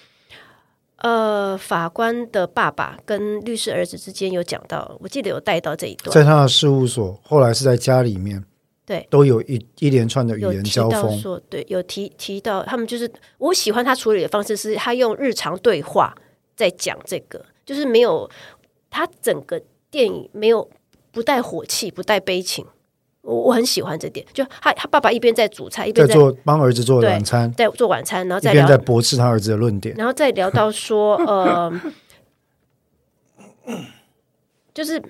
[0.99, 8.45] 呃法官的爸爸跟律师儿子之间有讲到，我记得有带到这一段，在他的事务所，后来是在家里面，
[8.87, 11.19] 对，都有一一连串的语言交锋。
[11.19, 16.17] 说对，有提提到他们就是我喜欢他处理的方式，是他用日常对话
[16.55, 18.31] 在讲这个，就是没有
[18.89, 20.71] 他整个电影没有
[21.13, 22.67] 不带火气，不带悲情。
[23.21, 31.73] 我我很喜欢这点，就他他爸爸一边在煮菜，一边在，在做帮儿子做晚餐，在做晚餐，然后再聊在驳斥他儿子的论点，然后再聊到说， 呃，
[34.75, 35.01] 就是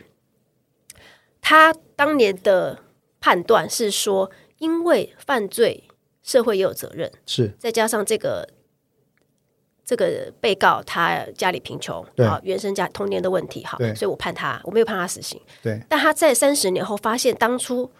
[1.40, 2.80] 他当年的
[3.18, 5.84] 判断是说，因为犯罪，
[6.22, 7.54] 社会也有责任，是。
[7.58, 8.46] 再加上这个
[9.84, 17.90] 这个被告他家里贫穷，好原生家童年的问题，好，所以我判他，我没有判他死刑，对，但他在三十年后发现当初。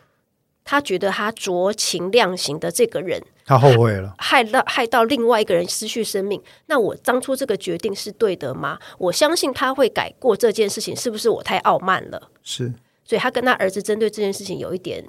[0.65, 6.41] 他觉得他酌情量刑的这个人，他后悔了，害到害到另外一个人失去生命。
[6.67, 8.79] 那我当初这个决定是对的吗？
[8.97, 12.31] 我相信他会改过这件事情，是不是我太傲慢了？
[12.45, 12.73] 是，
[13.05, 15.05] 所以他跟他儿子针对这件事情有一点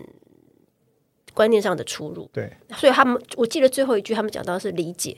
[1.36, 2.28] 观念上的出入。
[2.34, 5.16] 对，所以他们我记得最后一句他们讲到是理解，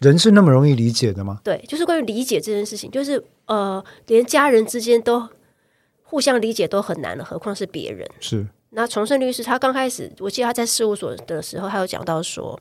[0.00, 1.40] 人是那么容易理解的吗？
[1.44, 5.28] 对，就是关于理解这件事情，就是呃，连家人之间都
[6.02, 8.08] 互相理解都很难了，何况是别人？
[8.20, 8.46] 是。
[8.70, 12.58] 那重胜律师，他刚开始，我记得他在事务所的时候，他有讲到说，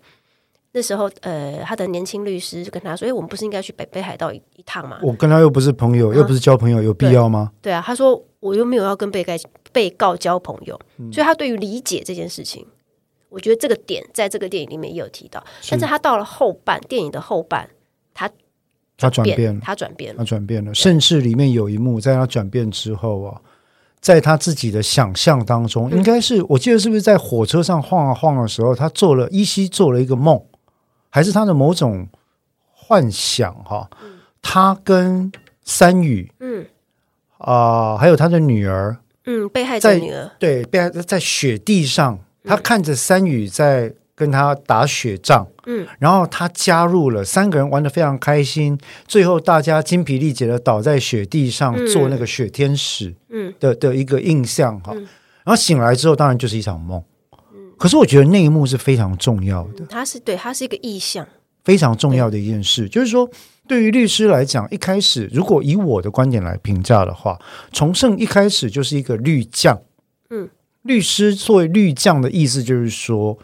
[0.74, 7.52] 那时候，呃，他的年轻律师就跟他说：“哎，我们不是应该去北北海道一一趟吗？”我跟他又不是朋友，啊、又不是交朋友，有必要吗？
[7.64, 9.34] 对，对啊，他说我又没有要跟被告
[9.72, 12.64] 被告交朋友，嗯、所以他对于理解这件事情，
[13.34, 15.44] 我觉得这个点在这个电影里面也有提到。
[15.62, 17.70] 是但是他到了后半，电影的后半，
[18.14, 18.30] 他
[18.98, 23.42] 他转变，他转变，他转变了，甚至里面有一幕，在他转变之后啊。
[24.00, 30.44] 在他自己的想象当中，应该是我记得是不是在火车上晃啊晃的时候，他做了依稀做了一个梦，
[31.10, 32.10] 还是他的某种
[32.74, 33.90] 幻想哈？
[34.42, 35.32] 他跟
[35.64, 36.66] 三宇，嗯
[37.38, 43.94] 啊，还有他的女儿，嗯，被害者女儿，对，被害在雪地上，他看着三宇在。
[44.16, 53.52] 跟他打雪仗，嗯，然后他加入了，三个人玩的非常开心，最后大家精疲力竭的倒在雪地上做那个雪天使，嗯。
[53.60, 57.04] 的的一个印象哈，然后醒来之后当然就是一场梦，
[57.56, 61.28] 嗯，可是我觉得那一幕是非常重要的，他是对，他是一个意象，
[61.64, 63.28] 非常重要的一件事，就是说
[63.68, 69.82] 对于律师来讲，一开始如果以我的观点来评价的话，重胜一开始就是一个律将，
[70.30, 70.48] 嗯，
[70.84, 73.38] 律师作为律将的意思就是说。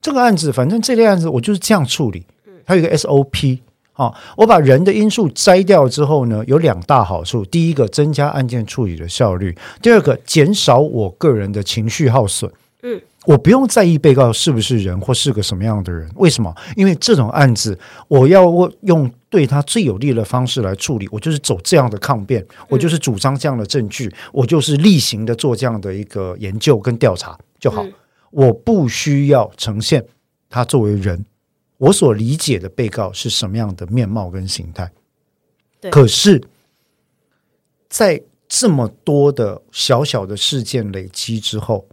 [0.00, 2.24] 这个案子，反正这类案子我就是这样处理。
[2.64, 3.58] 它有一个 SOP
[3.94, 12.50] 啊，我把人的因素摘掉之后呢，有两大好处：第一个，增加案件处理的效率；第二个，减少我个人的情绪耗损。
[12.84, 16.08] 嗯，我不用在意被告是不是人或是个什么样的人。
[16.14, 16.54] 为什么？
[16.76, 18.46] 因为这种案子，我要
[18.82, 21.06] 用对他最有利的方式来处理。
[21.10, 27.84] 我就是走这样的抗辩，我就是主张这样的证据，我就是例行的做这样的一个研究跟调查就好。
[28.30, 30.04] 我不需要呈现
[30.48, 31.24] 他作为人，
[31.76, 34.90] 我所理解的被告是什么样的面貌跟形态。
[35.90, 36.42] 可是，
[37.88, 41.86] 在这么多的小小的事件累积之后，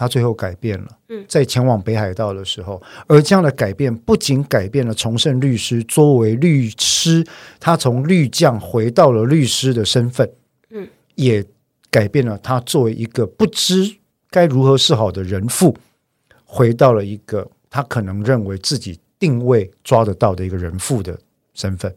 [0.00, 0.88] 他最后改变了。
[1.10, 7.22] 嗯，在前往北海道的时候，而这样的改变不仅改变了重胜律师作为律师，
[7.58, 10.26] 他从律将回到了律师的身份。
[10.70, 11.44] 嗯，也
[11.90, 13.94] 改变了他作为一个不知。
[14.30, 15.76] 该如何是好的人父，
[16.46, 21.18] 回到了一个他可能认为自己定位抓得到的一个人父的
[21.52, 21.94] 身份。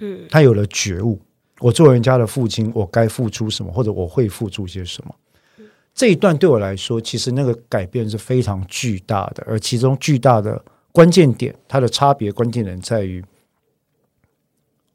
[0.00, 1.20] 嗯，他有了觉悟。
[1.60, 5.14] 我做人家的父亲，我该付出什么，或者我会付出些什么？
[5.94, 9.44] 这一段对我来说，其实那个改变是非常巨大的。
[9.46, 13.24] 而其中巨大的关键点，它的差别关键点在于，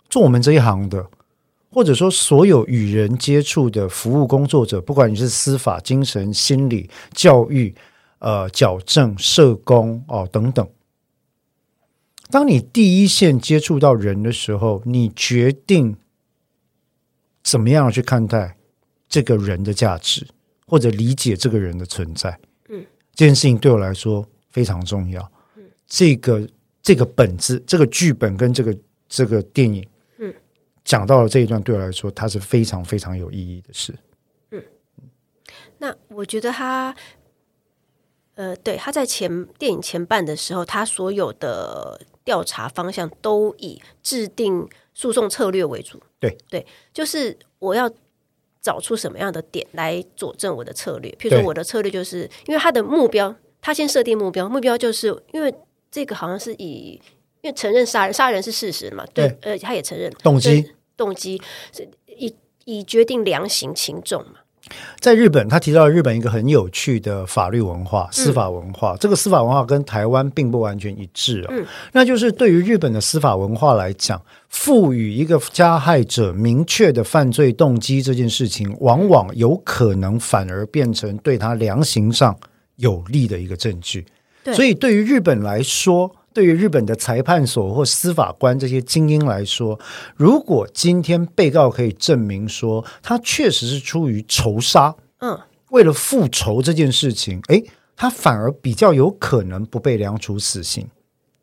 [0.10, 1.08] 做我们这一行的。
[1.72, 7.76] 或者说，所有与人接触的服务工作者，不管你是司法、精神、心理、教育、
[8.18, 10.68] 呃、矫正、社工哦等等，
[12.32, 15.96] 当你第一线接触到人的时候，你决定
[17.44, 18.58] 怎么样去看待
[19.08, 20.26] 这个人的价值，
[20.70, 22.40] 或者理解这个人的存在。
[22.70, 25.32] 嗯，这件事情对我来说非常重要。
[25.56, 26.48] 嗯，这个
[26.82, 29.86] 这个本子、这个剧本跟这个这个电影，
[30.20, 30.34] 嗯，
[30.86, 33.94] 讲到了这一段，对我来说，它是非常非常有意义的事。
[34.52, 34.64] 嗯，
[35.80, 36.96] 那我觉得他，
[38.36, 46.02] 呃，对，他在前电影前半的时候，他所有的调查方向都以制定诉讼策略为主。
[46.20, 47.90] 对对，就是我要
[48.62, 51.10] 找出什么样的点来佐证我的策略。
[51.20, 55.54] 譬如说，我的策略就是因为他的目标，他先设定目标，目标就是因为。
[55.92, 57.02] 这个好像是以，
[57.42, 61.42] 因为承认杀人杀人是事实嘛，对，对呃，他也承认动机动机
[61.74, 62.32] 是以
[62.66, 64.39] 以决定量刑轻重嘛。
[65.00, 71.48] 在日本，他提到了日本一个很有趣的法律文化、司法文化，嗯、这个司法文化跟台湾并不完全一致啊。
[71.52, 82.38] 嗯，那就是对于日本的司法文化来讲，赋予一个加害者明确的犯罪动机这件事情，往往有可能反而变成对他量刑上
[82.76, 84.06] 有利的一个证据。
[84.54, 89.80] 所以，对于日本来说，对于日本的裁判所或司法官这些精英来说，
[90.16, 95.40] 如果今天被告可以证明说他确实是出于仇杀，嗯，
[95.72, 97.64] 为了复仇这件事情，诶，
[97.96, 100.88] 他反而比较有可能不被量处死刑。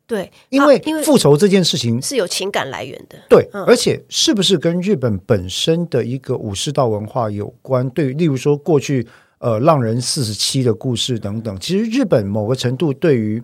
[0.05, 3.17] 对，因为复仇这件事情是有情感来源的。
[3.29, 7.89] 对，而且是不是跟日本本身的一个武士道文化有关？
[7.89, 9.07] 对，例如说过去。
[9.39, 13.39] 呃，浪人四十七的故事等等，其实日本某个程度对于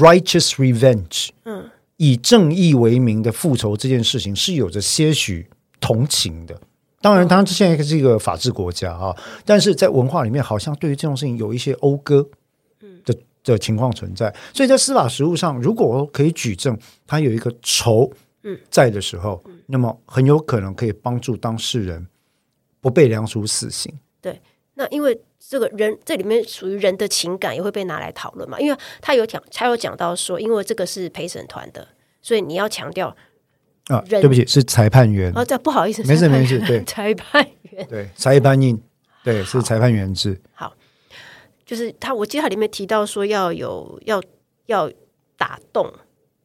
[0.00, 5.48] righteous revenge，嗯，以正义为名的复仇这件事情是有着些许
[5.80, 6.60] 同情的。
[7.00, 9.14] 当然，他现在是一个法治国家啊，
[9.44, 12.26] 但是在文化里面，好像对于这种事情有一些讴歌
[13.04, 13.14] 的
[13.44, 14.34] 的情况存在。
[14.52, 18.10] 所以在司法实务上，如果可以举证他有一个仇
[18.70, 22.04] 在的时候，那么很有可能可以帮助当事人
[22.80, 23.92] 不被量处死刑。
[24.20, 24.40] 对，
[24.74, 25.16] 那因为
[25.48, 31.86] 这个人这里面属于人的情感也会被拿来讨论嘛，因为他有讲，他有讲到说，因为这个是陪审团的，
[32.20, 33.16] 所以你要强调
[33.86, 38.80] 啊，对不起，是裁判员啊，这不好意思，没事没事，对，裁判员，对，裁判员，
[39.22, 40.74] 对，是裁判员制，好，
[41.64, 44.20] 就是他，我记得他里面提到说要有要
[44.66, 44.90] 要
[45.36, 45.92] 打动，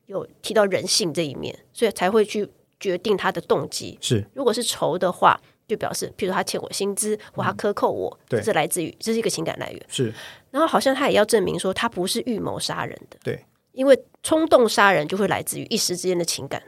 [0.05, 2.47] 有提到人性这一面，所以才会去
[2.79, 5.41] 决定他的动机是，如果是仇的话。
[5.71, 9.81] 就表示，譬如他欠我薪资，或他克扣我，这、嗯、是来自于这是一个情感来源。
[9.87, 10.13] 是，
[10.51, 13.17] 然后好像他也要证明说他不是预谋杀人的。
[13.23, 16.61] 对，因为冲动杀人就会来自于一时之间的情感。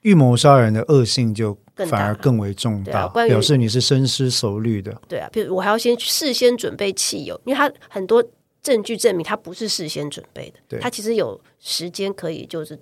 [0.00, 1.56] 预谋杀人的恶性就
[1.88, 5.00] 反而更为重大，大表示你是深思熟虑的。
[5.08, 8.24] 对啊，比如我还要先事先准备汽油，因为他很多
[8.60, 10.58] 证据证明他不是事先准备的。
[10.66, 12.76] 对，他其实有时间可以就是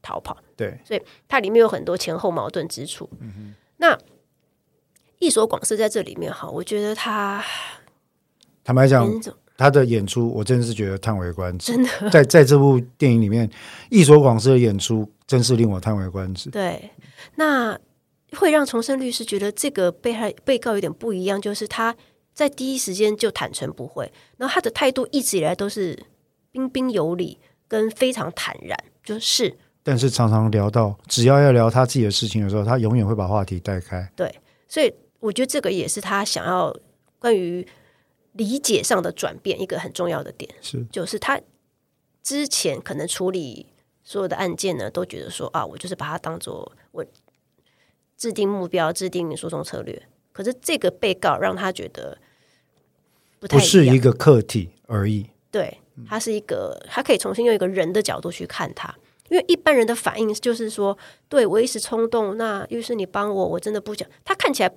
[0.00, 0.34] 逃跑。
[0.56, 3.06] 对，所以它里面有很多前后矛盾之处。
[3.20, 3.98] 嗯哼，那。
[5.22, 7.40] 役所广司在这里面哈，我觉得他
[8.64, 9.08] 坦白讲，
[9.56, 11.72] 他的演出我真的是觉得叹为观止。
[11.72, 13.48] 真的，在在这部电影里面，
[13.88, 16.50] 一所广司的演出真是令我叹为观止。
[16.50, 16.90] 对，
[17.36, 17.78] 那
[18.32, 21.94] 会让重生律师觉得这个被害被告有点不一样，就是他
[22.34, 25.96] 在第一时间就坦诚不讳，然后他的态度一直以来都是
[26.50, 29.56] 彬彬有礼，跟非常坦然，就是。
[29.84, 34.10] 但是常常聊到只要要聊他自己的事情的时候，他永远会把话题带开。
[34.16, 34.34] 对，
[34.66, 34.92] 所以。
[35.22, 36.76] 我觉得这个也是他想要
[37.20, 37.64] 关于
[38.32, 41.40] 理解上的转变一个很重要的点，是就是他
[42.24, 43.66] 之前可能处理
[44.02, 47.06] 所有的案件呢，都觉得说啊，我就是把它当做我
[48.16, 50.02] 制定目标、制定诉讼策略。
[50.32, 52.18] 可是这个被告让他觉得
[53.38, 58.92] 不太，不是一个客体而已，对，他是一个，他可以重新用一个人的角度去看他，
[59.28, 60.98] 因为一般人的反应就是说，
[61.28, 64.74] 对我一时冲动，那又是你帮我，我真的不想，他看起来。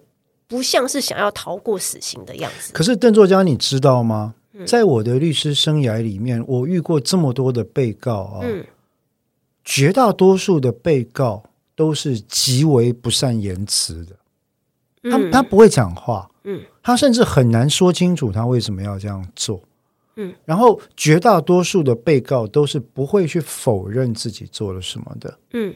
[0.47, 2.71] 不像是想要逃过死刑的样子。
[2.73, 4.35] 可是邓作家，你知道吗？
[4.53, 8.65] 嗯、在我的律师生涯里面，我遇过这么多的被告啊，嗯、
[9.63, 11.43] 绝大多数的被告
[11.75, 14.15] 都是极为不善言辞的。
[15.11, 19.61] 他、嗯、他不会讲话，嗯，他甚至很难说清楚他为什么要这样做，
[20.15, 20.33] 嗯。
[20.45, 25.75] 然后绝大多数的被告都是不会去否认自己做了什么的，嗯。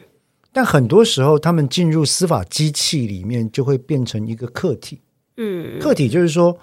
[0.52, 5.00] 但很多时候，他们进入司法机器里面，就会变成一个客体。
[5.36, 6.58] 嗯，客体就是说，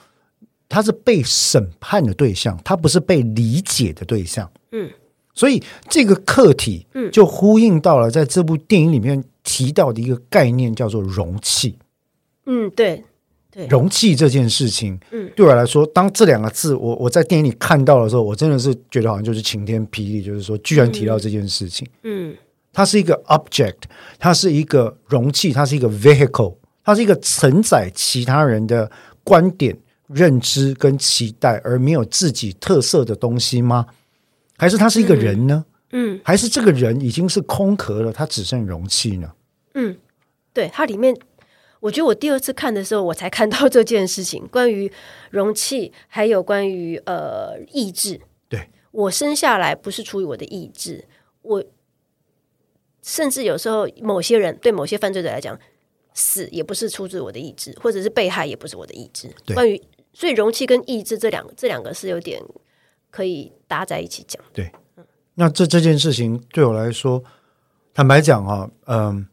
[0.67, 4.51] 他是被审判的对象，他不是被理解的对象。
[4.73, 4.89] 嗯，
[5.33, 11.79] 所以这个客体，嗯，就呼应到了在这部电影里面提到的一个概念，叫做容器。
[12.45, 13.03] 嗯，对，
[13.49, 21.88] 对，容器这件事情，嗯，对我来说，当这两个字我我在电影里看到的时候，我真的是觉得好像就是晴天霹雳，就是说，居然提到这件事情。
[22.03, 22.31] 嗯。
[22.31, 22.38] 嗯
[22.78, 23.73] 它是一个 object，
[24.19, 28.91] 它是一个容器，它是一个 vehicle，它是一个承载其他人的
[29.23, 29.75] 观点、
[30.05, 33.88] 认知跟期待而没有自己特色的东西吗？
[34.59, 35.65] 还是它是一个人呢？
[35.89, 39.32] 嗯，还是这个人已经是空壳了，他只剩容器呢？
[39.73, 39.97] 嗯，
[40.53, 41.17] 对，它里面，
[41.80, 44.91] 我觉得我第二次看的时候，我才看到这件事情，关于
[45.32, 48.21] 容器，还有关于呃意志。
[48.47, 51.05] 对，我生下来不是出于我的意志，
[51.41, 51.63] 我
[53.08, 55.58] 甚至有时候某些人对某些犯罪者来讲，
[56.14, 59.34] 死也不是出自我的意志，或者是被害也不是我的意志。
[59.45, 59.82] 对，关于
[60.12, 62.43] 所以容器跟意志这两个这两个是有点
[63.10, 64.43] 可以搭在一起讲。
[64.51, 64.70] 对，
[65.36, 67.24] 那这这件事情对我来说，
[67.93, 69.28] 坦白讲啊，嗯、呃。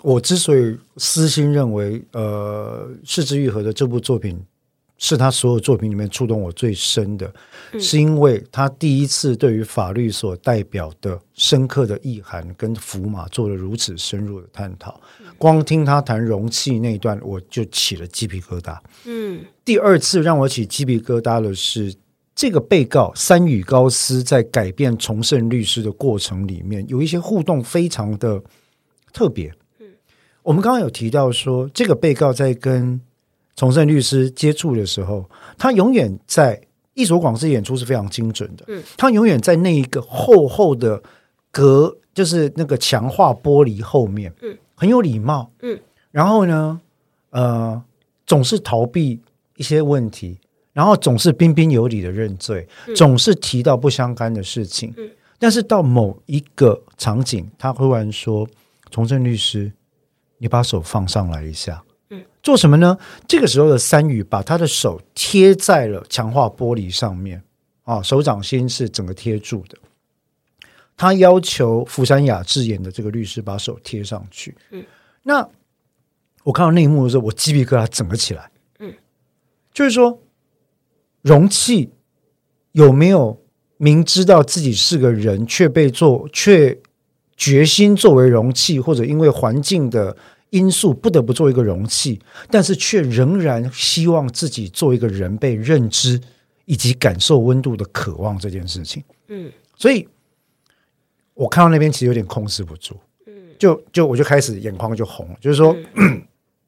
[0.00, 4.40] 我之所以私心认为，呃，是枝裕和的这部作品
[4.98, 7.32] 是他所有作品里面触动我最深的，
[7.72, 15.00] 嗯、是因为他第一次对于法律所代表的深刻的意涵跟符码做了如此深入的探讨。
[15.20, 18.76] 嗯、光听他谈容器那一段，我就起了鸡皮疙瘩。
[19.06, 21.94] 嗯，第二次让我起鸡皮疙瘩的是
[22.34, 28.42] 这个被告三宇高斯在改变重胜律师的过程里面，有一些互动非常的
[29.12, 29.54] 特别。
[29.78, 29.86] 嗯
[30.42, 33.00] 我们刚刚有提到说，这个被告在跟
[33.58, 35.28] 崇胜律师接触的时候，
[35.58, 36.60] 他永远在
[36.94, 38.64] 一所广式演出是非常精准的。
[38.68, 41.02] 嗯，他永远在那一个厚厚的
[41.50, 45.76] 隔，就是那个强化玻璃后面，嗯，很有礼貌，嗯，
[46.12, 46.80] 然后呢，
[47.30, 47.82] 呃，
[48.24, 49.18] 总是逃避
[49.56, 50.38] 一些问题，
[50.72, 54.94] 然后总是彬彬有礼的认罪，总是提到不相干的事情。
[54.96, 58.48] 嗯，但是到某一个场景，他忽然说
[58.92, 59.72] ：“崇胜律师。”
[60.40, 62.96] 你把手放上来一下，嗯，做什么呢？
[63.26, 67.42] 这个时候的三宇把他的手贴在了强化玻璃上面，
[67.84, 69.76] 啊，手掌心是整个贴住的。
[70.96, 74.84] 他要求福山雅治演的这个律师把手贴上去，嗯，
[75.22, 75.48] 那
[76.44, 78.92] 我看到那一幕的时候，我鸡皮疙瘩整个起来，嗯，
[79.72, 80.20] 就是说，
[81.22, 81.90] 容器
[82.72, 83.40] 有没有
[83.76, 86.78] 明知道自己是个人，却被做却。
[87.40, 90.16] 决心作为容器，或者因为环境的
[90.50, 92.20] 因素不得不做一个容器，
[92.50, 96.20] 但是却仍然希望自己做一个人被认知
[96.64, 99.02] 以及感受温度的渴望这件事情。
[99.28, 100.08] 嗯，所以
[101.34, 102.96] 我看到那边其实有点控制不住，
[103.26, 106.22] 嗯，就就我就开始眼眶就红了，就是说、嗯、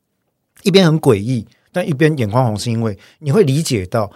[0.64, 4.10] 一边很诡异，但一边眼眶红，是因为你会理解到。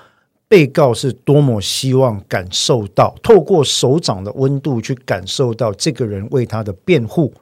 [0.46, 7.40] 被告是多么希望感受到，透过手掌的温度去感受到这个人为他的辩护，嗯，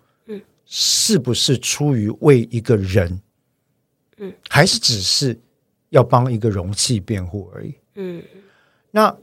[0.74, 3.20] 是不是出于为一个人，
[4.16, 5.38] 嗯，还是只是
[5.90, 8.22] 要帮一个容器辩护而已，嗯，
[8.90, 9.14] 那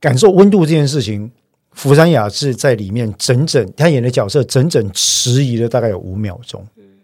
[0.00, 1.30] 感受温度这件事情，
[1.70, 6.98] 福山雅治在里面整整他演的角色整整迟疑了大概有五秒钟，嗯，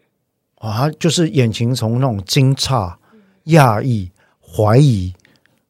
[0.56, 2.92] 啊，他就是眼睛从那种惊诧、
[3.44, 4.10] 讶异、
[4.40, 5.14] 怀疑。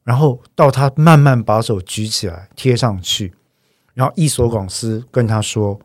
[0.04, 3.32] 然后到他慢慢把手举起来贴上去，
[3.94, 5.78] 然后伊所广司跟他说，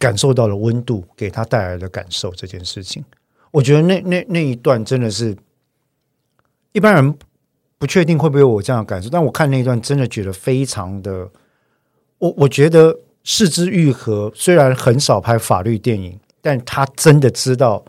[0.00, 3.04] 感受到了温度给他带来的感受这件事情，
[3.50, 5.36] 我觉得那那那一段真的是
[6.72, 7.18] 一般人
[7.78, 11.30] 不确定会不会有我这样的感受，但我看那一段真的觉得非常的，
[12.16, 17.84] 我我觉得是之愈合虽然很少拍法律电影，但他真的知道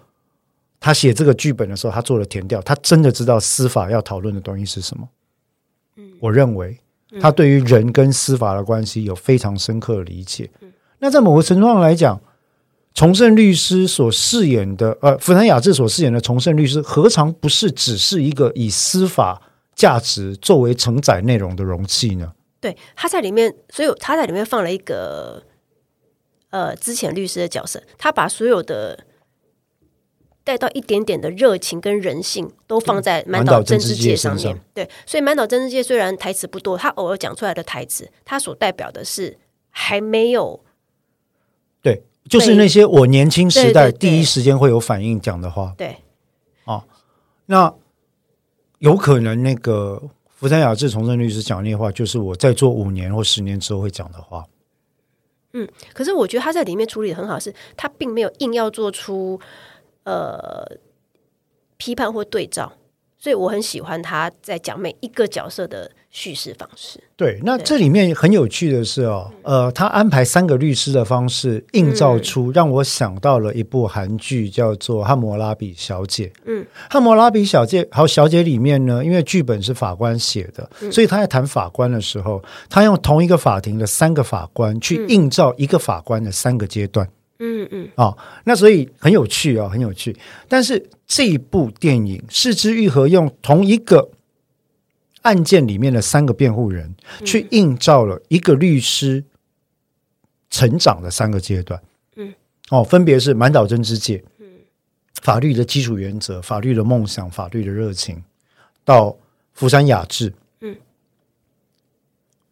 [0.81, 5.07] 他写这个剧本的时候，他做了填调，他真的知道司法要讨论的东西是什么。
[6.19, 6.77] 我认为
[7.21, 10.49] 他对于人跟司法的关系有非常深刻的理解。
[11.01, 12.21] 那在某个程度上来讲，
[12.93, 19.41] 崇盛律师所饰演的，呃，福山雅治所饰演的崇盛律师，何尝不是只是一个以司法
[19.75, 22.31] 价值作为承载内容的容器呢？
[22.59, 25.43] 对，他在里面，所以他在里面放了一个
[26.51, 29.05] 呃，之前律师的角色，他把所有的。
[30.43, 34.59] 带到一点点的热情跟人性，都放在满岛真之介上面。
[34.73, 39.37] 对，所以满岛真之介虽然台词不多，他偶尔讲出来的台词，他所代表的是
[39.69, 40.59] 还没有。
[41.81, 45.73] 对，就是那些我年轻时代第一时间会有反应讲的话。
[45.77, 45.97] 对，
[46.65, 46.83] 哦，
[47.45, 47.73] 那
[48.79, 54.45] 有可能那个福山雅治崇胜律师讲的那些话，就是我在做五年或十年之后会讲的话。
[55.53, 59.39] 嗯，可是我觉得他在里面处理的很好，是他并没有硬要做出。
[60.03, 60.65] 呃，
[61.77, 62.73] 批判或对照，
[63.19, 66.99] 所以我很喜欢他在讲每一个角色的叙事方式。
[67.15, 76.27] 对，那这里面很有趣的是哦，呃，他安排三个律师的方式，映照出让我想到了一部韩剧，叫做《汉摩拉比小姐》。
[76.45, 87.07] 嗯，《汉摩拉比小姐》好，小姐里面呢，因为剧本是法官写的，所以他在谈法官的时候，他用同一个法庭的三个法官去映照一个法官的三个阶段。
[87.43, 90.15] 嗯嗯，啊、哦，那所以很有趣啊、哦，很有趣。
[90.47, 94.07] 但是这一部电影是枝裕和用同一个
[95.21, 96.95] 案件里面的三个辩护人，
[97.25, 99.23] 去映照了一个律师
[100.49, 101.81] 成长的三个阶段。
[102.15, 102.33] 嗯，
[102.69, 104.45] 哦，分别是满岛真之介，嗯，
[105.21, 108.21] 法律的基础原则、法律的梦想、法律的热情，
[108.83, 109.15] 到
[109.53, 110.75] 福山雅治，嗯，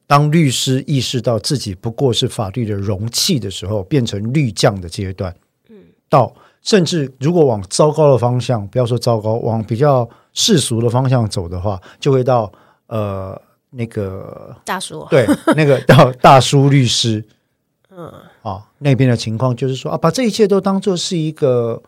[0.06, 5.36] 当律师意识到自己不过是法律的容器的时候，变成律匠的阶段，
[5.70, 5.76] 嗯，
[6.08, 6.34] 到
[6.70, 12.52] 甚至如果往糟糕的方向，不要说糟糕，往比较世俗的方向走的话，就会到
[12.88, 13.42] 呃。
[13.72, 17.24] 那个大叔对，那个 到大叔律师，
[17.96, 18.12] 嗯
[18.42, 21.80] 啊，那边的情况就是说啊，把这一切都当做是一个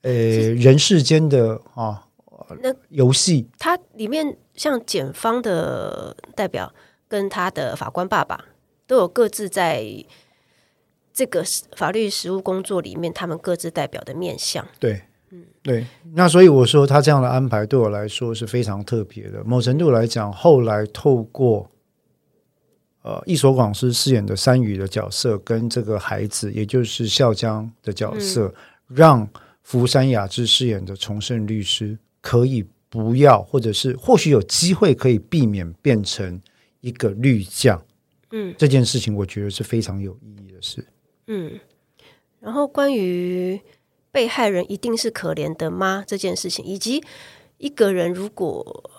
[0.00, 2.06] 呃人世间的啊
[2.62, 3.46] 那游戏。
[3.58, 6.72] 它里面像检方的代表
[7.06, 8.42] 跟他的法官爸爸
[8.86, 9.84] 都有各自在
[11.16, 11.42] 这个
[11.74, 14.64] 法律实务工作里面，他们各自代表的面向。
[14.78, 15.00] 对。
[15.60, 19.42] 对，那所以我说他这样的安排对我来说是非常特别的。
[19.42, 21.68] 某程度来讲，后来透过
[23.02, 29.28] 呃一所广司饰演的三羽的角色跟这个孩子，也就是孝江的角色，嗯、让
[29.64, 36.40] 福山雅治饰演的重盛律师可以不要，或者是或许有机会可以避免变成
[36.80, 37.82] 一个律将。
[38.30, 40.86] 嗯，这件事情我觉得是非常有意义的事。
[41.26, 41.60] 嗯，
[42.40, 43.60] 然后关于。
[44.12, 46.02] 被害人一定是可怜的吗？
[46.06, 47.04] 这件事情，以及
[47.58, 48.90] 一个人如果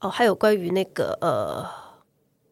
[0.00, 1.66] 哦，还有关于那个呃，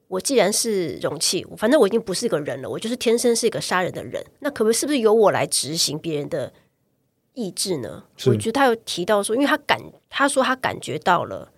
[0.09, 6.55] 我既然是容器，反正我已经不是一个人了，我就是天生是一个杀人的人，那可不是不是由我来执行别人的
[7.34, 8.05] 意志呢？
[8.24, 9.78] 我觉得他有提到说，因为他感
[10.09, 11.53] 他说他感觉到了，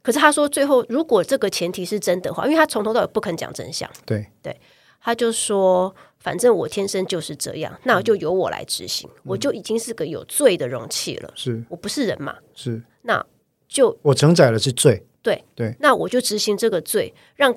[0.00, 4.60] 可是他说最后如果这个前提是真的话，因为他从头到尾不肯讲真相，对对，
[5.00, 5.92] 他就说。
[6.24, 11.30] 反正我天生就是这样，那就由我来执行，嗯、我就已经是个有罪的容器了。
[11.36, 12.34] 是我不是人嘛？
[12.54, 13.22] 是，那
[13.68, 15.04] 就我承载的是罪。
[15.22, 17.54] 对对，那我就执行这个罪，让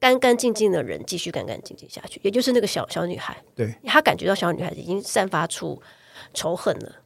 [0.00, 2.20] 干干净净的人继续干干净净下去。
[2.24, 5.80] 也就是那个小小女孩，对，她感觉到小女孩已经散发出
[6.34, 6.96] 仇恨了。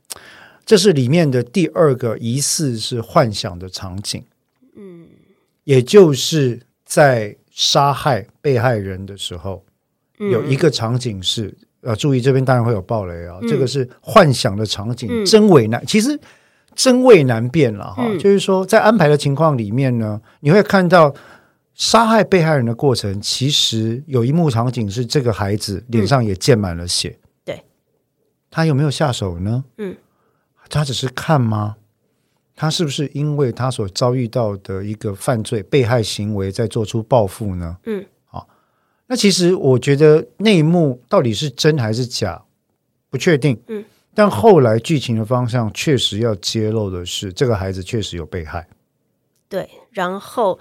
[0.64, 4.24] 这是里面的第二个疑似是幻想的场景。
[4.76, 5.06] 嗯，
[5.64, 9.62] 也就是在杀害被害人的时候。
[10.30, 16.18] 有一个场景是，呃，注意这边当然会有暴雷啊，嗯、这个是幻想的场景，嗯、真伪难，其实
[16.74, 18.04] 真伪难辨了哈。
[18.06, 21.12] 嗯、就是说，在安排的情况里面呢，你会看到
[21.74, 27.08] 杀害被害人的过程，其实有一幕场景是这个孩子脸上也溅满了血。
[27.08, 27.64] 嗯、对，
[28.50, 29.64] 他有没有下手呢？
[29.78, 29.96] 嗯，
[30.68, 31.76] 他只是看吗？
[32.54, 37.76] 他是不是因为他所遭遇到的一个犯罪被害行为在做出报复呢？
[37.86, 38.04] 嗯。
[39.12, 42.42] 那其实我觉得那一幕到底是真还是假，
[43.10, 43.60] 不确定。
[43.66, 43.84] 嗯，
[44.14, 48.66] 但后来剧情的方向确实要揭露的是，这个孩子确实有被害。
[49.50, 50.58] 对，然后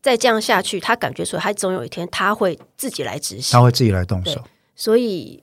[0.00, 4.40] 再这样下去，他感觉说，他总有一天他会自己来执行，他会自己来动手。
[4.76, 5.42] 所以，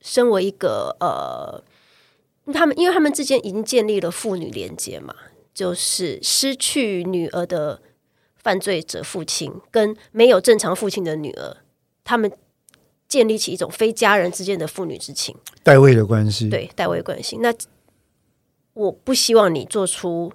[0.00, 1.64] 身为一个呃，
[2.52, 5.12] 他们因为他们之间已经建立了父女连接嘛，
[5.52, 7.82] 就是失去女儿的。
[8.46, 11.56] 犯罪者父亲跟没有正常父亲的女儿，
[12.04, 12.30] 他们
[13.08, 15.34] 建立起一种非家人之间的父女之情，
[15.64, 16.48] 代位的关系。
[16.48, 17.38] 对，代位关系。
[17.38, 17.52] 那
[18.74, 20.32] 我不希望你做出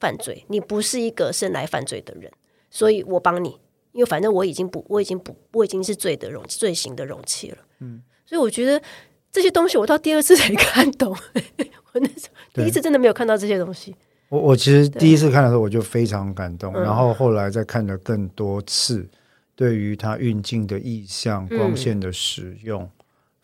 [0.00, 2.32] 犯罪，你不是一个生来犯罪的人，
[2.70, 3.60] 所以我帮你，
[3.92, 7.58] 因为反正我已经不，我已经不，我已经是罪的容罪行的容器了。
[7.80, 8.82] 嗯，所以我觉得
[9.30, 11.14] 这些东西，我到第二次才 看懂。
[11.92, 13.94] 我那时候第一次真的没有看到这些东西。
[14.34, 19.08] 我我其实第一次看的时候我就非常感动，然后后来再看了更多次，
[19.54, 22.90] 对于他运镜的意象、光线的使用，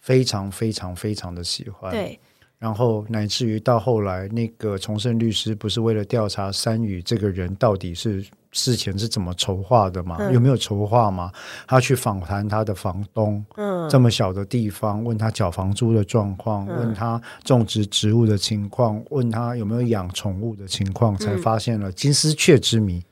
[0.01, 1.93] 非常非常非常的喜欢。
[1.93, 2.19] 对，
[2.59, 8.25] 然后乃至于到后来，那个重生律师不是为了调查山宇这个人到底是。
[8.53, 10.17] 事前是怎么筹划的嘛？
[10.19, 11.33] 嗯、有没有筹划嘛？
[11.69, 23.05] 他去访谈他的房东，嗯，这么小的地方，问他缴房租的状况，嗯、问他种植植物的情况，问他有没有养宠物的情况，才发现了金丝雀之谜。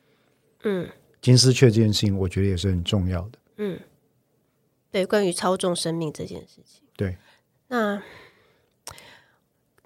[0.64, 0.88] 嗯，
[1.20, 3.38] 金丝雀这件事情，我觉得也是很重要的。
[3.58, 3.78] 嗯，
[4.90, 7.16] 对，关于操纵生命这件事情，对。
[7.68, 8.02] 那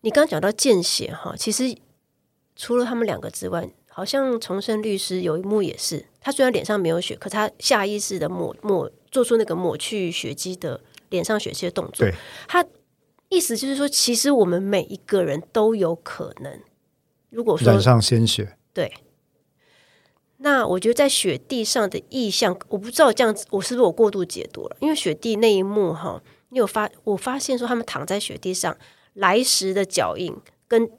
[0.00, 1.76] 你刚刚讲到见血哈，其实
[2.56, 3.68] 除了他们两个之外。
[3.94, 10.80] 好像重生律师有一幕也是，他虽然脸上没有血，可他下意识的抹抹做出那个抹去血迹的
[11.10, 12.06] 脸上血迹的动作。
[12.06, 12.14] 对，
[12.48, 12.64] 他
[13.28, 16.58] 意思就是说，其实我们每一个人都有可能，
[17.28, 18.92] 如果说染上鲜血，对。
[20.38, 24.76] 那我觉得在雪地上的意象，我不知道这样子，我是不是我过度解读了？
[24.80, 28.74] 因为雪地那一幕哈，你有发我发现说，他们躺在雪地上，
[29.12, 30.34] 来时的脚印
[30.66, 30.90] 跟。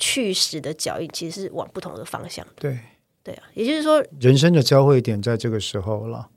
[0.00, 2.44] 去时的脚印其实是往不同的方向。
[2.56, 2.76] 对，
[3.22, 6.28] 对啊，也就是说，人生的交汇点在这个时候了。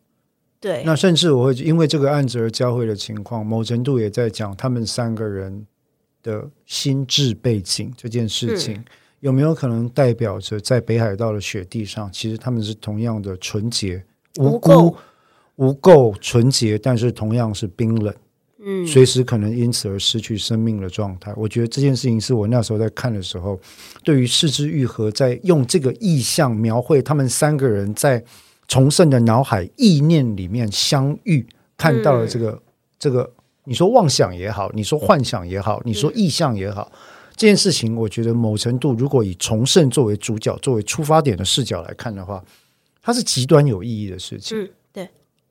[0.60, 5.66] 对，那甚至我会因为这个案子而交汇的情况，某程度也在讲他们三个人
[6.22, 8.86] 的心智背景这件事情，嗯、
[9.22, 14.02] 有没有可能代表着在北海道的雪地上，其实他们是同样的纯洁、
[14.40, 14.96] 无辜、
[15.56, 18.14] 无垢、纯洁，但是同样是冰冷。
[18.66, 21.34] 嗯，随时可能因此而失去生命的状态。
[21.36, 23.60] 我觉得这件事情是我那时候在看的时候，
[24.04, 28.24] 对于四肢愈合在用这个意象描绘他们三个人在
[28.68, 31.46] 重生的脑海意念里面相遇，
[31.76, 32.62] 看到了这个、嗯、
[32.98, 33.30] 这个，
[33.66, 36.98] 你说妄想也好，你说幻想也好，你说意象也好，嗯、
[37.36, 42.42] 这件事情，我觉得某程度如果以重生作为主角、作为出发点的视角来看的话，
[43.02, 44.58] 它是极端有意义的事情。
[44.58, 45.10] 嗯，对。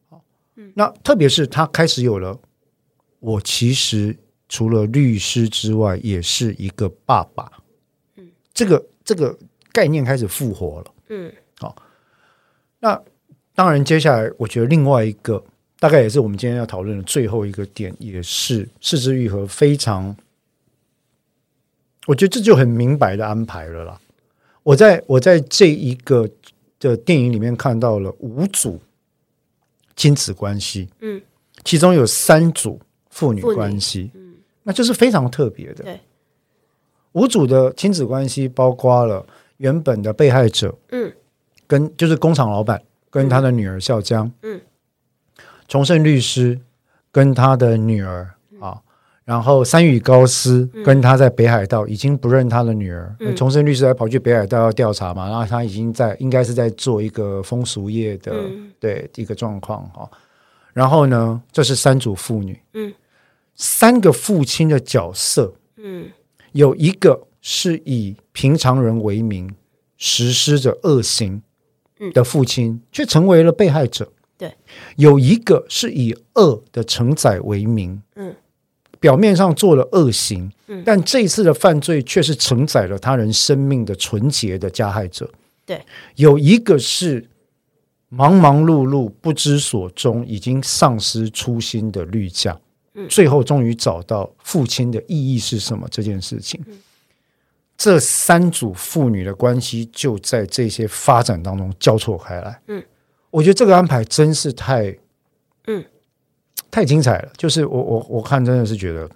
[0.08, 0.22] 好，
[0.56, 2.38] 嗯，那特别是他开始有了。
[3.22, 4.16] 我其实
[4.48, 7.48] 除了律师之外，也是一个爸爸。
[8.16, 9.38] 嗯，这个这个
[9.70, 10.94] 概念开始复活了。
[11.08, 11.76] 嗯，好。
[12.80, 13.00] 那
[13.54, 15.40] 当然，接下来我觉得另外一个，
[15.78, 20.16] 大概也是我们今天要讨论的最后一个点，也是四肢愈合非常，
[22.08, 24.00] 我觉得这就很明白的安排了啦。
[24.64, 26.28] 我在我在这一个
[26.80, 28.82] 的电影里面看到了五组
[29.94, 30.88] 亲子关系。
[30.98, 31.22] 嗯，
[31.64, 32.80] 其中有三组。
[33.12, 35.84] 父女关系，嗯，那就是非常特别的。
[35.84, 36.00] 对，
[37.12, 39.24] 五组的亲子关系包括了
[39.58, 41.12] 原本的被害者，嗯，
[41.66, 44.58] 跟就是工厂老板跟他的女儿笑江，嗯，
[45.68, 46.58] 重胜律师
[47.12, 48.80] 跟他的女儿啊，
[49.26, 58.32] 然后三羽高司跟他在北海道已经不认他的女儿，重盛律师还跑去北海道要调查嘛，然后他已经在应该是在做一个风俗业的，
[58.80, 60.10] 对一个状况哈，
[60.72, 62.90] 然后呢，这是三组父女，嗯。
[63.54, 66.10] 三个父亲的角色，嗯，
[66.52, 69.54] 有一个是以平常人为名
[69.96, 71.42] 实施着恶行
[72.12, 74.10] 的父亲，却成为了被害者。
[74.38, 74.52] 对，
[74.96, 78.34] 有一个是以恶的承载为名，嗯，
[78.98, 85.30] 表面上做了恶行，嗯，但这一次的犯罪却是承载了他人生命的纯洁的加害者。
[85.64, 85.80] 对，
[86.16, 87.28] 有一个是
[88.08, 92.60] 忙忙碌碌不知所终，已经丧失初心的绿将。
[93.08, 96.62] 最后终于找到父亲的意义是什么这件事情，
[97.74, 102.60] 这三组父女的关系就在这些发展当中交错开来。
[102.68, 102.84] 嗯，
[103.30, 104.94] 我觉得这个安排真是太，
[105.68, 105.82] 嗯，
[106.70, 107.32] 太精彩了。
[107.38, 109.08] 就是我我我看真的是觉得，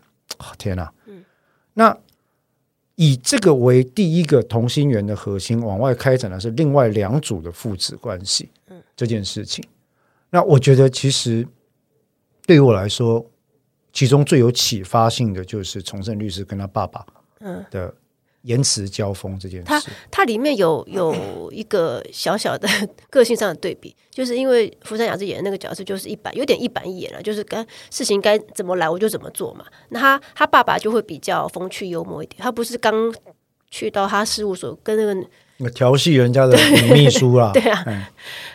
[0.56, 0.90] 天哪！
[1.04, 1.22] 嗯，
[1.74, 1.94] 那
[2.94, 8.48] 以这个为第一个同心圆的核心，往外开展的是另外两组的父子关系。
[8.68, 9.62] 嗯，这件事情，
[10.30, 11.46] 那我觉得其实
[12.46, 13.24] 对于我来说。
[13.96, 17.02] 其中最有启发性的就是重盛律师跟他爸爸
[17.40, 17.94] 嗯的
[18.42, 19.64] 言辞交锋这件事。
[19.66, 22.68] 他他里面有有一个小小的
[23.08, 29.64] 个性上的对比， 就是因为福山雅治演的那个角色就是一板有点一板一眼了，就是该事情该怎么来我就怎么做嘛。
[29.88, 32.92] 那他他爸爸就会比较风趣幽默一点，他不是刚
[33.70, 38.12] 去到他事务所跟那个调戏人家的女秘书啦， 对啊。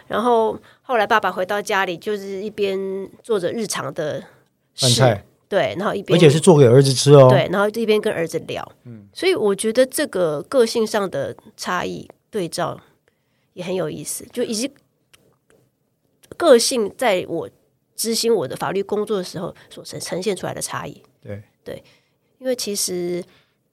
[0.07, 4.23] 然后后来爸爸回到家里，就是一边做着日常的
[4.75, 5.25] 饭菜。
[5.51, 7.27] 对，然后一边而且是做给儿子吃哦。
[7.29, 8.65] 对，然后一边跟儿子聊。
[8.85, 12.79] 嗯，所以我觉得这个个性上的差异对照
[13.51, 14.71] 也很有意思，就以及
[16.37, 17.49] 个性在我
[17.97, 21.03] 执行我的法律工作的时候所呈呈现出来的差异。
[21.21, 21.83] 对对，
[22.39, 23.21] 因为其实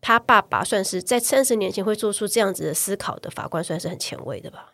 [0.01, 4.73] 他爸爸算是在三十年前会做出这样子的思考的法官，算是很前卫的吧？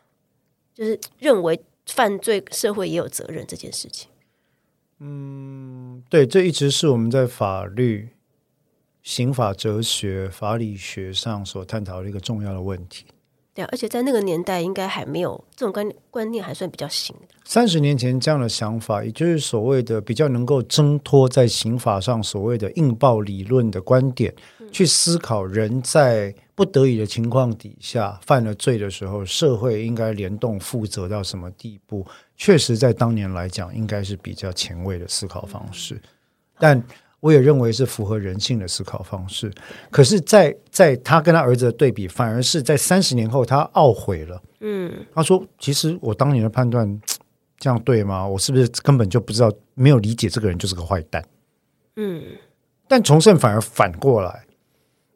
[0.73, 4.09] 就是认为犯罪社会也有责任这件事情。
[5.01, 8.09] 嗯，对，这一直是我们在法律、
[9.03, 13.05] 刑法哲学、法理学上所探讨的一个重要的问题。
[13.53, 17.29] 对，而且在那个年代，应该还没有这种观观念，还算比较新的。
[17.45, 32.05] 三十年前这样的想法，也就是所谓的比较能够挣脱在刑法上所谓的硬暴理论的观点，嗯、去思考人在不得已的情况底下犯了罪的时候，社会应该联动负责到什么地步？
[32.37, 36.01] 确实，在当年来讲，应该是比较前卫的思考方式，
[36.59, 36.83] 但
[37.21, 39.51] 我也认为是符合人性的思考方式。
[39.91, 44.43] 可是在，在在他跟他儿子的对比，反而是在三十年后，他懊悔了。
[44.61, 47.01] 嗯，他说：“其实我当年的判断
[47.59, 48.27] 这样对吗？
[48.27, 51.25] 我是不是根本就不知道，没有理解这个人就是个坏蛋？”
[51.97, 52.23] 嗯，
[52.89, 54.45] 但重胜反而反过来，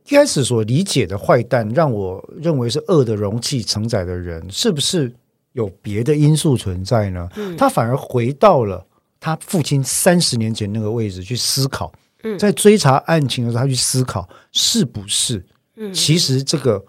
[0.07, 5.13] 一开始所理解的坏蛋，让我认为是恶的容器承载的人，是不是？
[5.59, 7.29] 有别的因素存在呢？
[7.35, 8.87] 嗯，他反而回到了
[9.19, 11.93] 他父亲三十年前那个位置去思考。
[12.23, 15.45] 嗯，在追查案情的时候，他去思考是不是？
[15.75, 16.85] 嗯，其实这个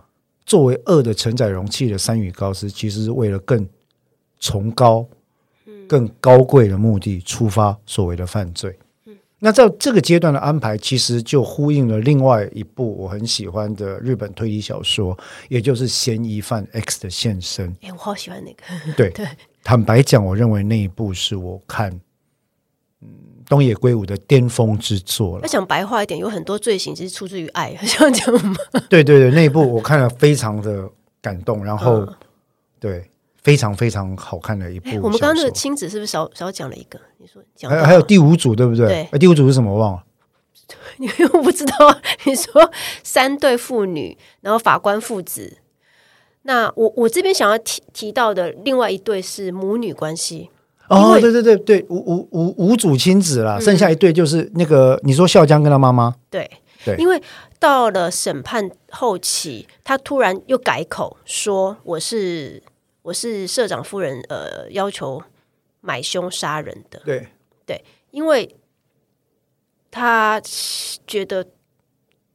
[0.46, 3.68] 作为恶的承载容器的三羽高斯，其实是为了更
[4.40, 5.04] 崇高、
[5.88, 8.78] 更高贵的目的出发所谓的犯罪。
[9.42, 15.18] 那在这个阶段的安排，其实就呼应了另外一部我很喜欢的日本推理小说，
[15.48, 17.70] 也就是《嫌疑犯 X 的现身》。
[17.82, 18.64] 哎，我好喜欢那个。
[18.98, 19.26] 对 对，
[19.64, 21.90] 坦白讲，我认为那一部是我看
[23.02, 23.08] 嗯
[23.48, 25.40] 东野圭吾的巅峰之作了。
[25.44, 28.58] 那讲白话一点，有很多罪行其实出自于爱， 像这样吗？
[28.90, 30.90] 对对对，那一部我看了非常的
[31.22, 32.14] 感动，然后、嗯、
[32.80, 33.10] 对。
[33.50, 34.92] 非常非常好看的一部。
[35.02, 37.00] 我们刚刚那个亲子是不是少少讲了一个？
[37.18, 39.08] 你说讲还还有第五组对不对？
[39.12, 39.74] 对，第五组是什么？
[39.74, 40.04] 我忘了。
[40.98, 41.74] 你我不知道？
[42.26, 42.72] 你说
[43.04, 45.58] 三对父女，然后法官父子。
[46.44, 50.52] 那我我这边想要提提到的另外一对是母女关系。
[50.88, 56.14] 哦，对对对对，五五五五组亲子啦，嗯、剩下一对就是那个你说笑江跟他妈妈。
[56.30, 56.48] 对
[56.86, 57.20] 对，因为
[57.60, 62.62] 到了审判后期，他突然又改口说我是。
[63.10, 65.24] 我是社长夫人，呃，要求
[65.82, 67.02] 买凶杀人的。
[67.04, 67.28] 对
[67.66, 68.56] 对，因为
[69.90, 70.40] 他
[71.08, 71.48] 觉得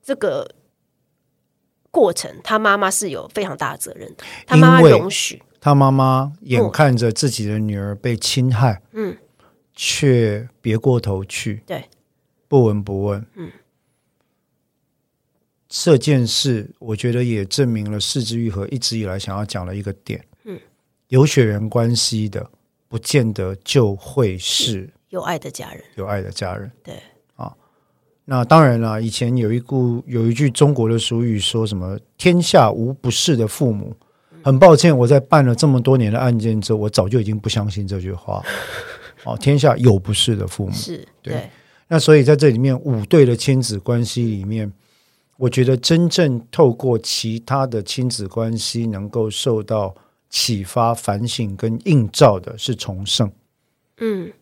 [0.02, 0.52] 这个
[1.92, 4.24] 过程，他妈妈是有非常大的责任的。
[4.46, 9.16] 他妈妈容许他妈妈眼看着自己的女儿被侵害，嗯，
[9.74, 11.84] 却别过头去，对，
[12.48, 13.52] 不闻不问，嗯。
[15.68, 20.24] 这件事，我觉得也证明了四肢愈合一直以来想要讲的一个点。
[21.14, 22.44] 有血缘关系的，
[22.88, 25.80] 不见得就会是有爱的家人。
[25.94, 26.92] 有爱的家人，对
[27.36, 27.54] 啊。
[28.24, 33.94] 那当然了，以前有一句有一句中国的俗语，说什么“天下无不是的父母”。
[34.42, 38.42] 很抱歉，我在办了这么多年的案件之后，我早就已经不相信这句话。
[39.22, 41.50] 哦，天下有不是的父母，是对，对。
[41.86, 44.72] 那所以在这里面五对的亲子关系里面，
[45.36, 49.94] 我觉得真正透过其他的亲子关系能够受到。
[50.36, 53.30] 启发、反省跟映照的是重生，
[53.98, 54.32] 嗯，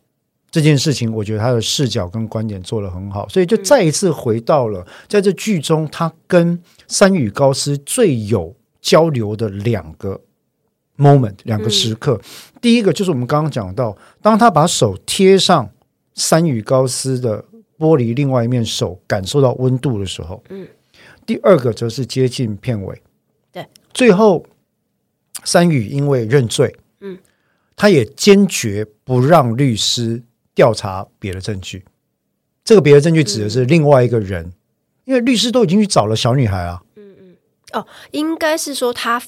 [0.50, 10.18] 这件事情我觉得他的视角跟观点做得很好，所以就再一次回到了在这剧中，他跟山羽高斯最有交流的两个
[10.96, 12.18] moment，两个时刻。
[12.62, 15.68] 第一个就是我们刚刚讲到，当他把手贴上
[16.14, 17.44] 山羽高斯的
[17.78, 20.66] 玻璃另外一面手，感受到温度的时候，嗯，
[21.26, 23.02] 第二个则是接近片尾，
[23.52, 24.42] 对，最后。
[25.44, 27.18] 山宇因为认罪，嗯，
[27.76, 30.22] 他也坚决不让律师
[30.54, 31.84] 调查别的证据。
[32.64, 34.52] 这个别的证据指的是另外一个人，嗯、
[35.04, 36.82] 因为律师都已经去找了小女孩啊。
[36.96, 37.36] 嗯嗯，
[37.72, 39.20] 哦，应该是说他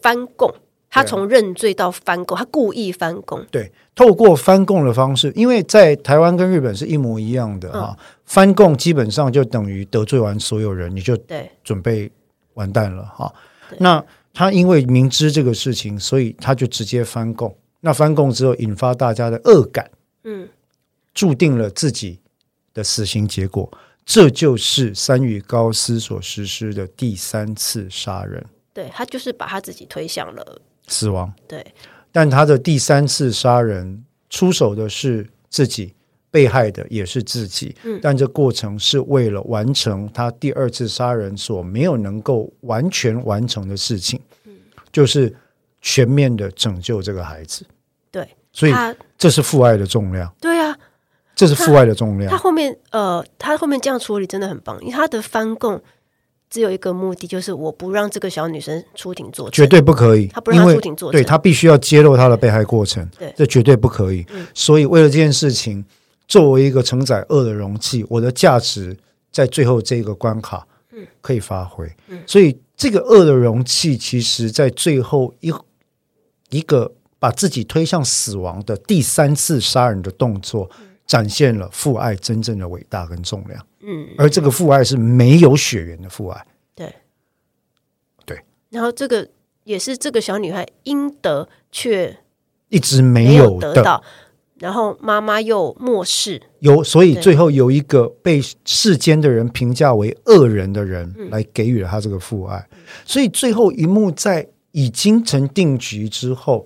[0.00, 0.52] 翻供，
[0.90, 3.44] 他从认罪到翻供，他故意翻供。
[3.50, 12.10] 对，透过翻供的方式，因为在台湾跟日本是一模一样的啊、嗯，翻供基本上就等于得罪完所有人，你就对准备
[12.54, 13.32] 完蛋了哈。
[13.78, 17.54] 那他因为明知这个事情，所以他就直接翻供。
[17.80, 19.90] 那翻供之后，引发大家的恶感，
[20.24, 20.48] 嗯，
[21.12, 22.20] 注定了自己
[22.72, 23.70] 的死刑结果。
[24.04, 28.44] 这就是山羽高司所实施的第三次杀人。
[28.72, 31.32] 对，他就是把他自己推向了死亡。
[31.46, 31.64] 对，
[32.10, 35.94] 但他的第三次杀人出手的是自己。
[36.32, 44.18] 被害的也是自己，但这过程是为了完成他第二次杀人所没有能够完全完成的事情，
[44.90, 45.32] 就是
[45.82, 47.66] 全面的拯救这个孩子。
[48.10, 48.72] 对，所以
[49.18, 50.34] 这是父爱的重量。
[50.40, 50.74] 对啊，
[51.36, 52.30] 这是父爱的重量。
[52.30, 55.78] 他后面呃，他后面这样处理真的很棒，因为他的翻供
[56.48, 60.28] 只有一个目的，就是我不让这个小女生出庭作证，绝对不可以。
[60.28, 64.24] 他不让她出庭作证，对，他必须要揭露他的被害过程，对，这绝对不可以。
[64.54, 65.84] 所以为了这件事情。
[66.32, 68.96] 作为一个承载恶的容器，我的价值
[69.30, 70.66] 在最后这个关卡，
[71.20, 71.86] 可以发挥。
[72.26, 75.52] 所以这个恶的容器，其实在最后一
[76.48, 80.70] 一个把自己推向死亡的第三次杀人的动作，
[81.06, 83.66] 展现了父爱真正的伟大跟重量。
[83.82, 86.46] 嗯，而这个父爱是没有血缘的父爱。
[86.74, 86.94] 对，
[88.24, 88.42] 对。
[88.70, 89.28] 然后这个
[89.64, 92.20] 也是这个小女孩应得却
[92.70, 94.02] 一直没有得到。
[94.62, 102.64] 然后妈妈又漠视，有，所以最后有一个被世间的人评价为恶人的人来给予了他这个父爱，
[103.04, 106.64] 所以最后一幕在已经成定局之后，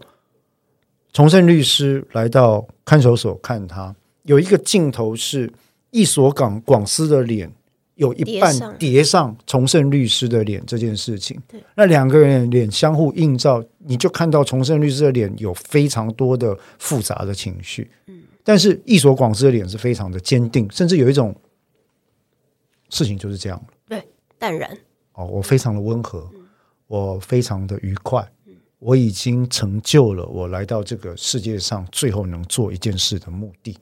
[1.11, 5.51] 重胜律师来到看守所看他，有一个镜头是
[5.91, 7.51] 一所港广司的脸。
[7.97, 9.37] 有一半叠上。
[9.47, 11.39] 重盛律师的脸这件事情，
[11.75, 21.35] 那两个人脸相互映照，你就看到重盛律师的脸有非常多的复杂的情绪，嗯，但是一所广司的脸是非常的坚定，甚至有一种
[22.91, 24.03] 事情就是这样，对，
[24.39, 24.71] 淡然。
[25.13, 26.31] 哦，我非常的温和，
[26.87, 28.27] 我非常的愉快，
[28.79, 33.77] 我已经成就了我来到这个世界上最后能做一件事的目的，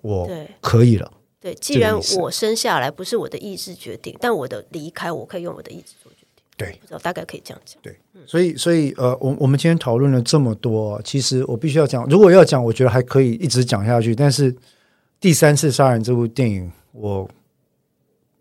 [0.00, 0.28] 我
[0.60, 1.12] 可以了。
[1.42, 6.44] 对，既然我生下来不是我的意志决定，但我的离开我可以用我的意志做决定。
[6.56, 7.82] 对，大概可以这样讲。
[7.82, 14.14] 对，所以所以呃，我我们今天讨论了这么多，其实我必须要讲，如果要讲，我觉得还可以一直讲下去。
[14.14, 14.54] 但是
[15.18, 17.28] 第三次杀人这部电影，我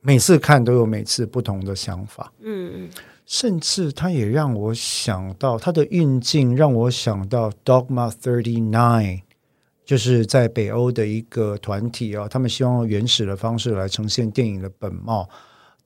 [0.01, 2.31] 每次看都有每次不同的想法。
[2.41, 2.89] 嗯嗯。
[3.25, 9.19] 甚至它也让我想到它的运镜，让我想到《Dogma Thirty Nine》，
[9.91, 15.27] 就是在北欧的一个团体啊，他们希望用原始的方式来呈现电影的本貌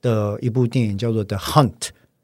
[0.00, 1.72] 的一部电影，叫做《The Hunt》。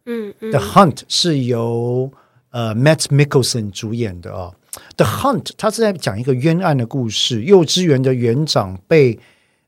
[0.06, 2.08] 嗯，嗯，《The Hunt》是由
[2.50, 4.52] 呃 Matt Mikkelsen 主演的啊，
[4.96, 9.18] 《The Hunt》他是在讲一个冤案的故事，幼稚园的园长被。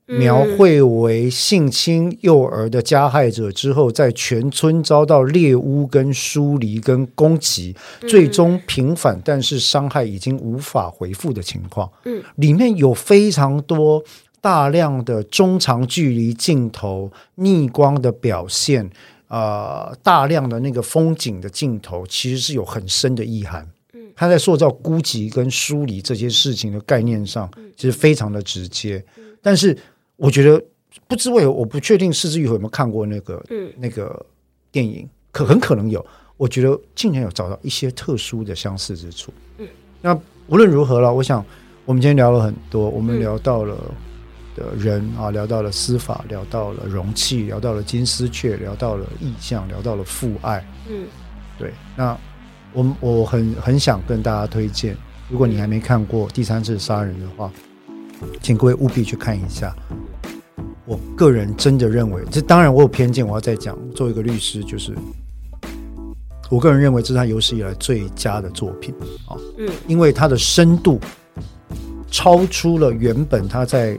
[0.07, 11.91] 描绘为性侵幼儿的加害者之后，在全村遭到猎巫、跟疏离、跟攻击，最终平反，但是伤害已经无法恢复的情况。
[12.05, 14.05] 嗯，里面有非常多
[14.43, 18.85] 大量的中长距离镜头、逆光的表现，
[19.27, 23.67] 啊、呃，大量的那个风景的镜头，其实是有很深的意涵。
[23.95, 29.03] 嗯，他在塑造孤寂跟疏离这些事情的概念上，其实非常的直接，
[29.41, 29.75] 但是。
[30.17, 30.63] 我觉得
[31.09, 34.25] 不知为何，我不确定是枝裕和有没有看过那个、嗯、那个
[34.71, 36.05] 电影，可很可能有。
[36.37, 39.33] 我觉得竟然有找到一些特殊的相似之处。
[39.59, 39.67] 嗯，
[40.01, 41.45] 那无论如何了，我想
[41.85, 43.77] 我们今天聊了很多，我们聊到了
[44.55, 50.65] 的人、嗯、啊，聊到了司法，聊到了容器，聊到了金丝雀，聊到了意象，聊到了父爱。
[50.89, 51.07] 嗯，
[51.59, 51.73] 对。
[51.97, 52.17] 那
[52.73, 54.97] 我我很很想跟大家推荐，
[55.29, 57.51] 如果你还没看过《第三次杀人》的话。
[58.41, 59.75] 请各位务必去看一下。
[60.87, 63.77] 我个人真的认为，这当然我有偏见，我要再讲。
[63.95, 64.95] 作为一个律师，就是
[66.51, 68.95] 我个人认为这是他有史以来最佳的作品
[69.27, 69.37] 啊。
[69.57, 71.01] 嗯，因为他的深度
[72.11, 73.99] 超出了原本他在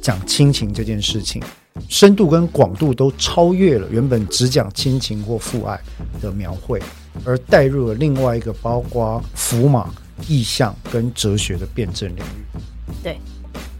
[0.00, 1.42] 讲亲情这件事情，
[1.88, 5.78] 深度跟广度都超越了原本只讲亲情或父爱
[6.20, 6.80] 的描绘，
[7.24, 9.92] 而带入了另外一个包括符码、
[10.26, 12.58] 意象跟哲学的辩证领域。
[13.02, 13.18] 对，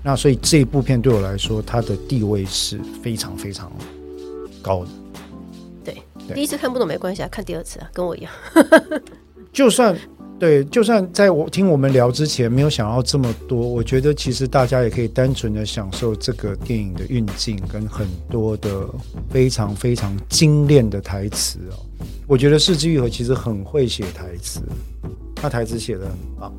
[0.05, 3.73] 那所以这部片对我来说，它的地位是非常非常
[4.61, 4.91] 高的。
[5.83, 5.95] 对，
[6.29, 8.31] 对第一次看不懂没关系啊，看第二次啊，跟我一样。
[9.51, 9.97] 就算
[10.39, 18.87] 对，就算在我听我们聊之前没有想到这么多，我觉得其实大家也可以单纯的享受这个电影的运镜跟很多的
[19.31, 21.81] 非常非常精炼的台词哦。
[22.27, 24.61] 我觉得世纪愈合其实很会写台词，
[25.37, 26.53] 他台词写的很棒。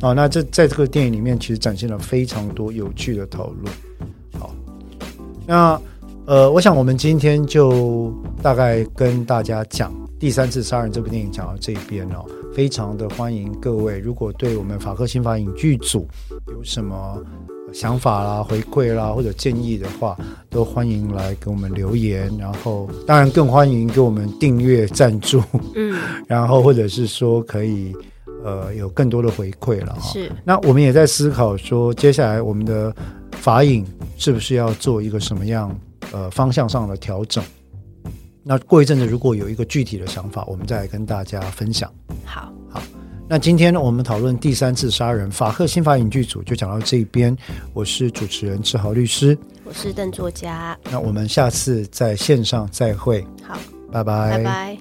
[0.00, 3.72] 好，那这在这个电影里面，其实展现了非常多有趣的讨论。
[4.38, 4.54] 好，
[5.46, 5.80] 那
[6.26, 12.24] 呃，我想我们今天就大概跟大家讲《第三次杀人》这部电影讲到这边哦，
[12.54, 16.06] 非常的欢迎各位，如果对我们法客新法影剧组
[16.48, 17.22] 有什么
[17.72, 20.18] 想法啦、回馈啦或者建议的话，
[20.50, 22.30] 都欢迎来给我们留言。
[22.36, 25.42] 然后，当然更欢迎给我们订阅、赞助，
[25.74, 27.94] 嗯， 然后或者是说可以。
[28.44, 30.02] 呃，有更多的回馈了哈。
[30.12, 32.94] 是，那我们也在思考说，接下来我们的
[33.32, 33.84] 法影
[34.18, 35.74] 是不是要做一个什么样
[36.12, 37.42] 呃方向上的调整？
[38.42, 41.90] 那过一阵子如果有一个具体的想法，我们再来跟大家分享。
[42.22, 42.82] 好，好。
[43.26, 47.34] 那今天呢，我们讨论第三次杀人，法客新法影剧组就讲到这边。
[47.72, 50.78] 我是主持人志豪律师，我是邓作家。
[50.90, 53.26] 那我们下次在线上再会。
[53.42, 53.56] 好，
[53.90, 54.78] 拜拜，拜拜。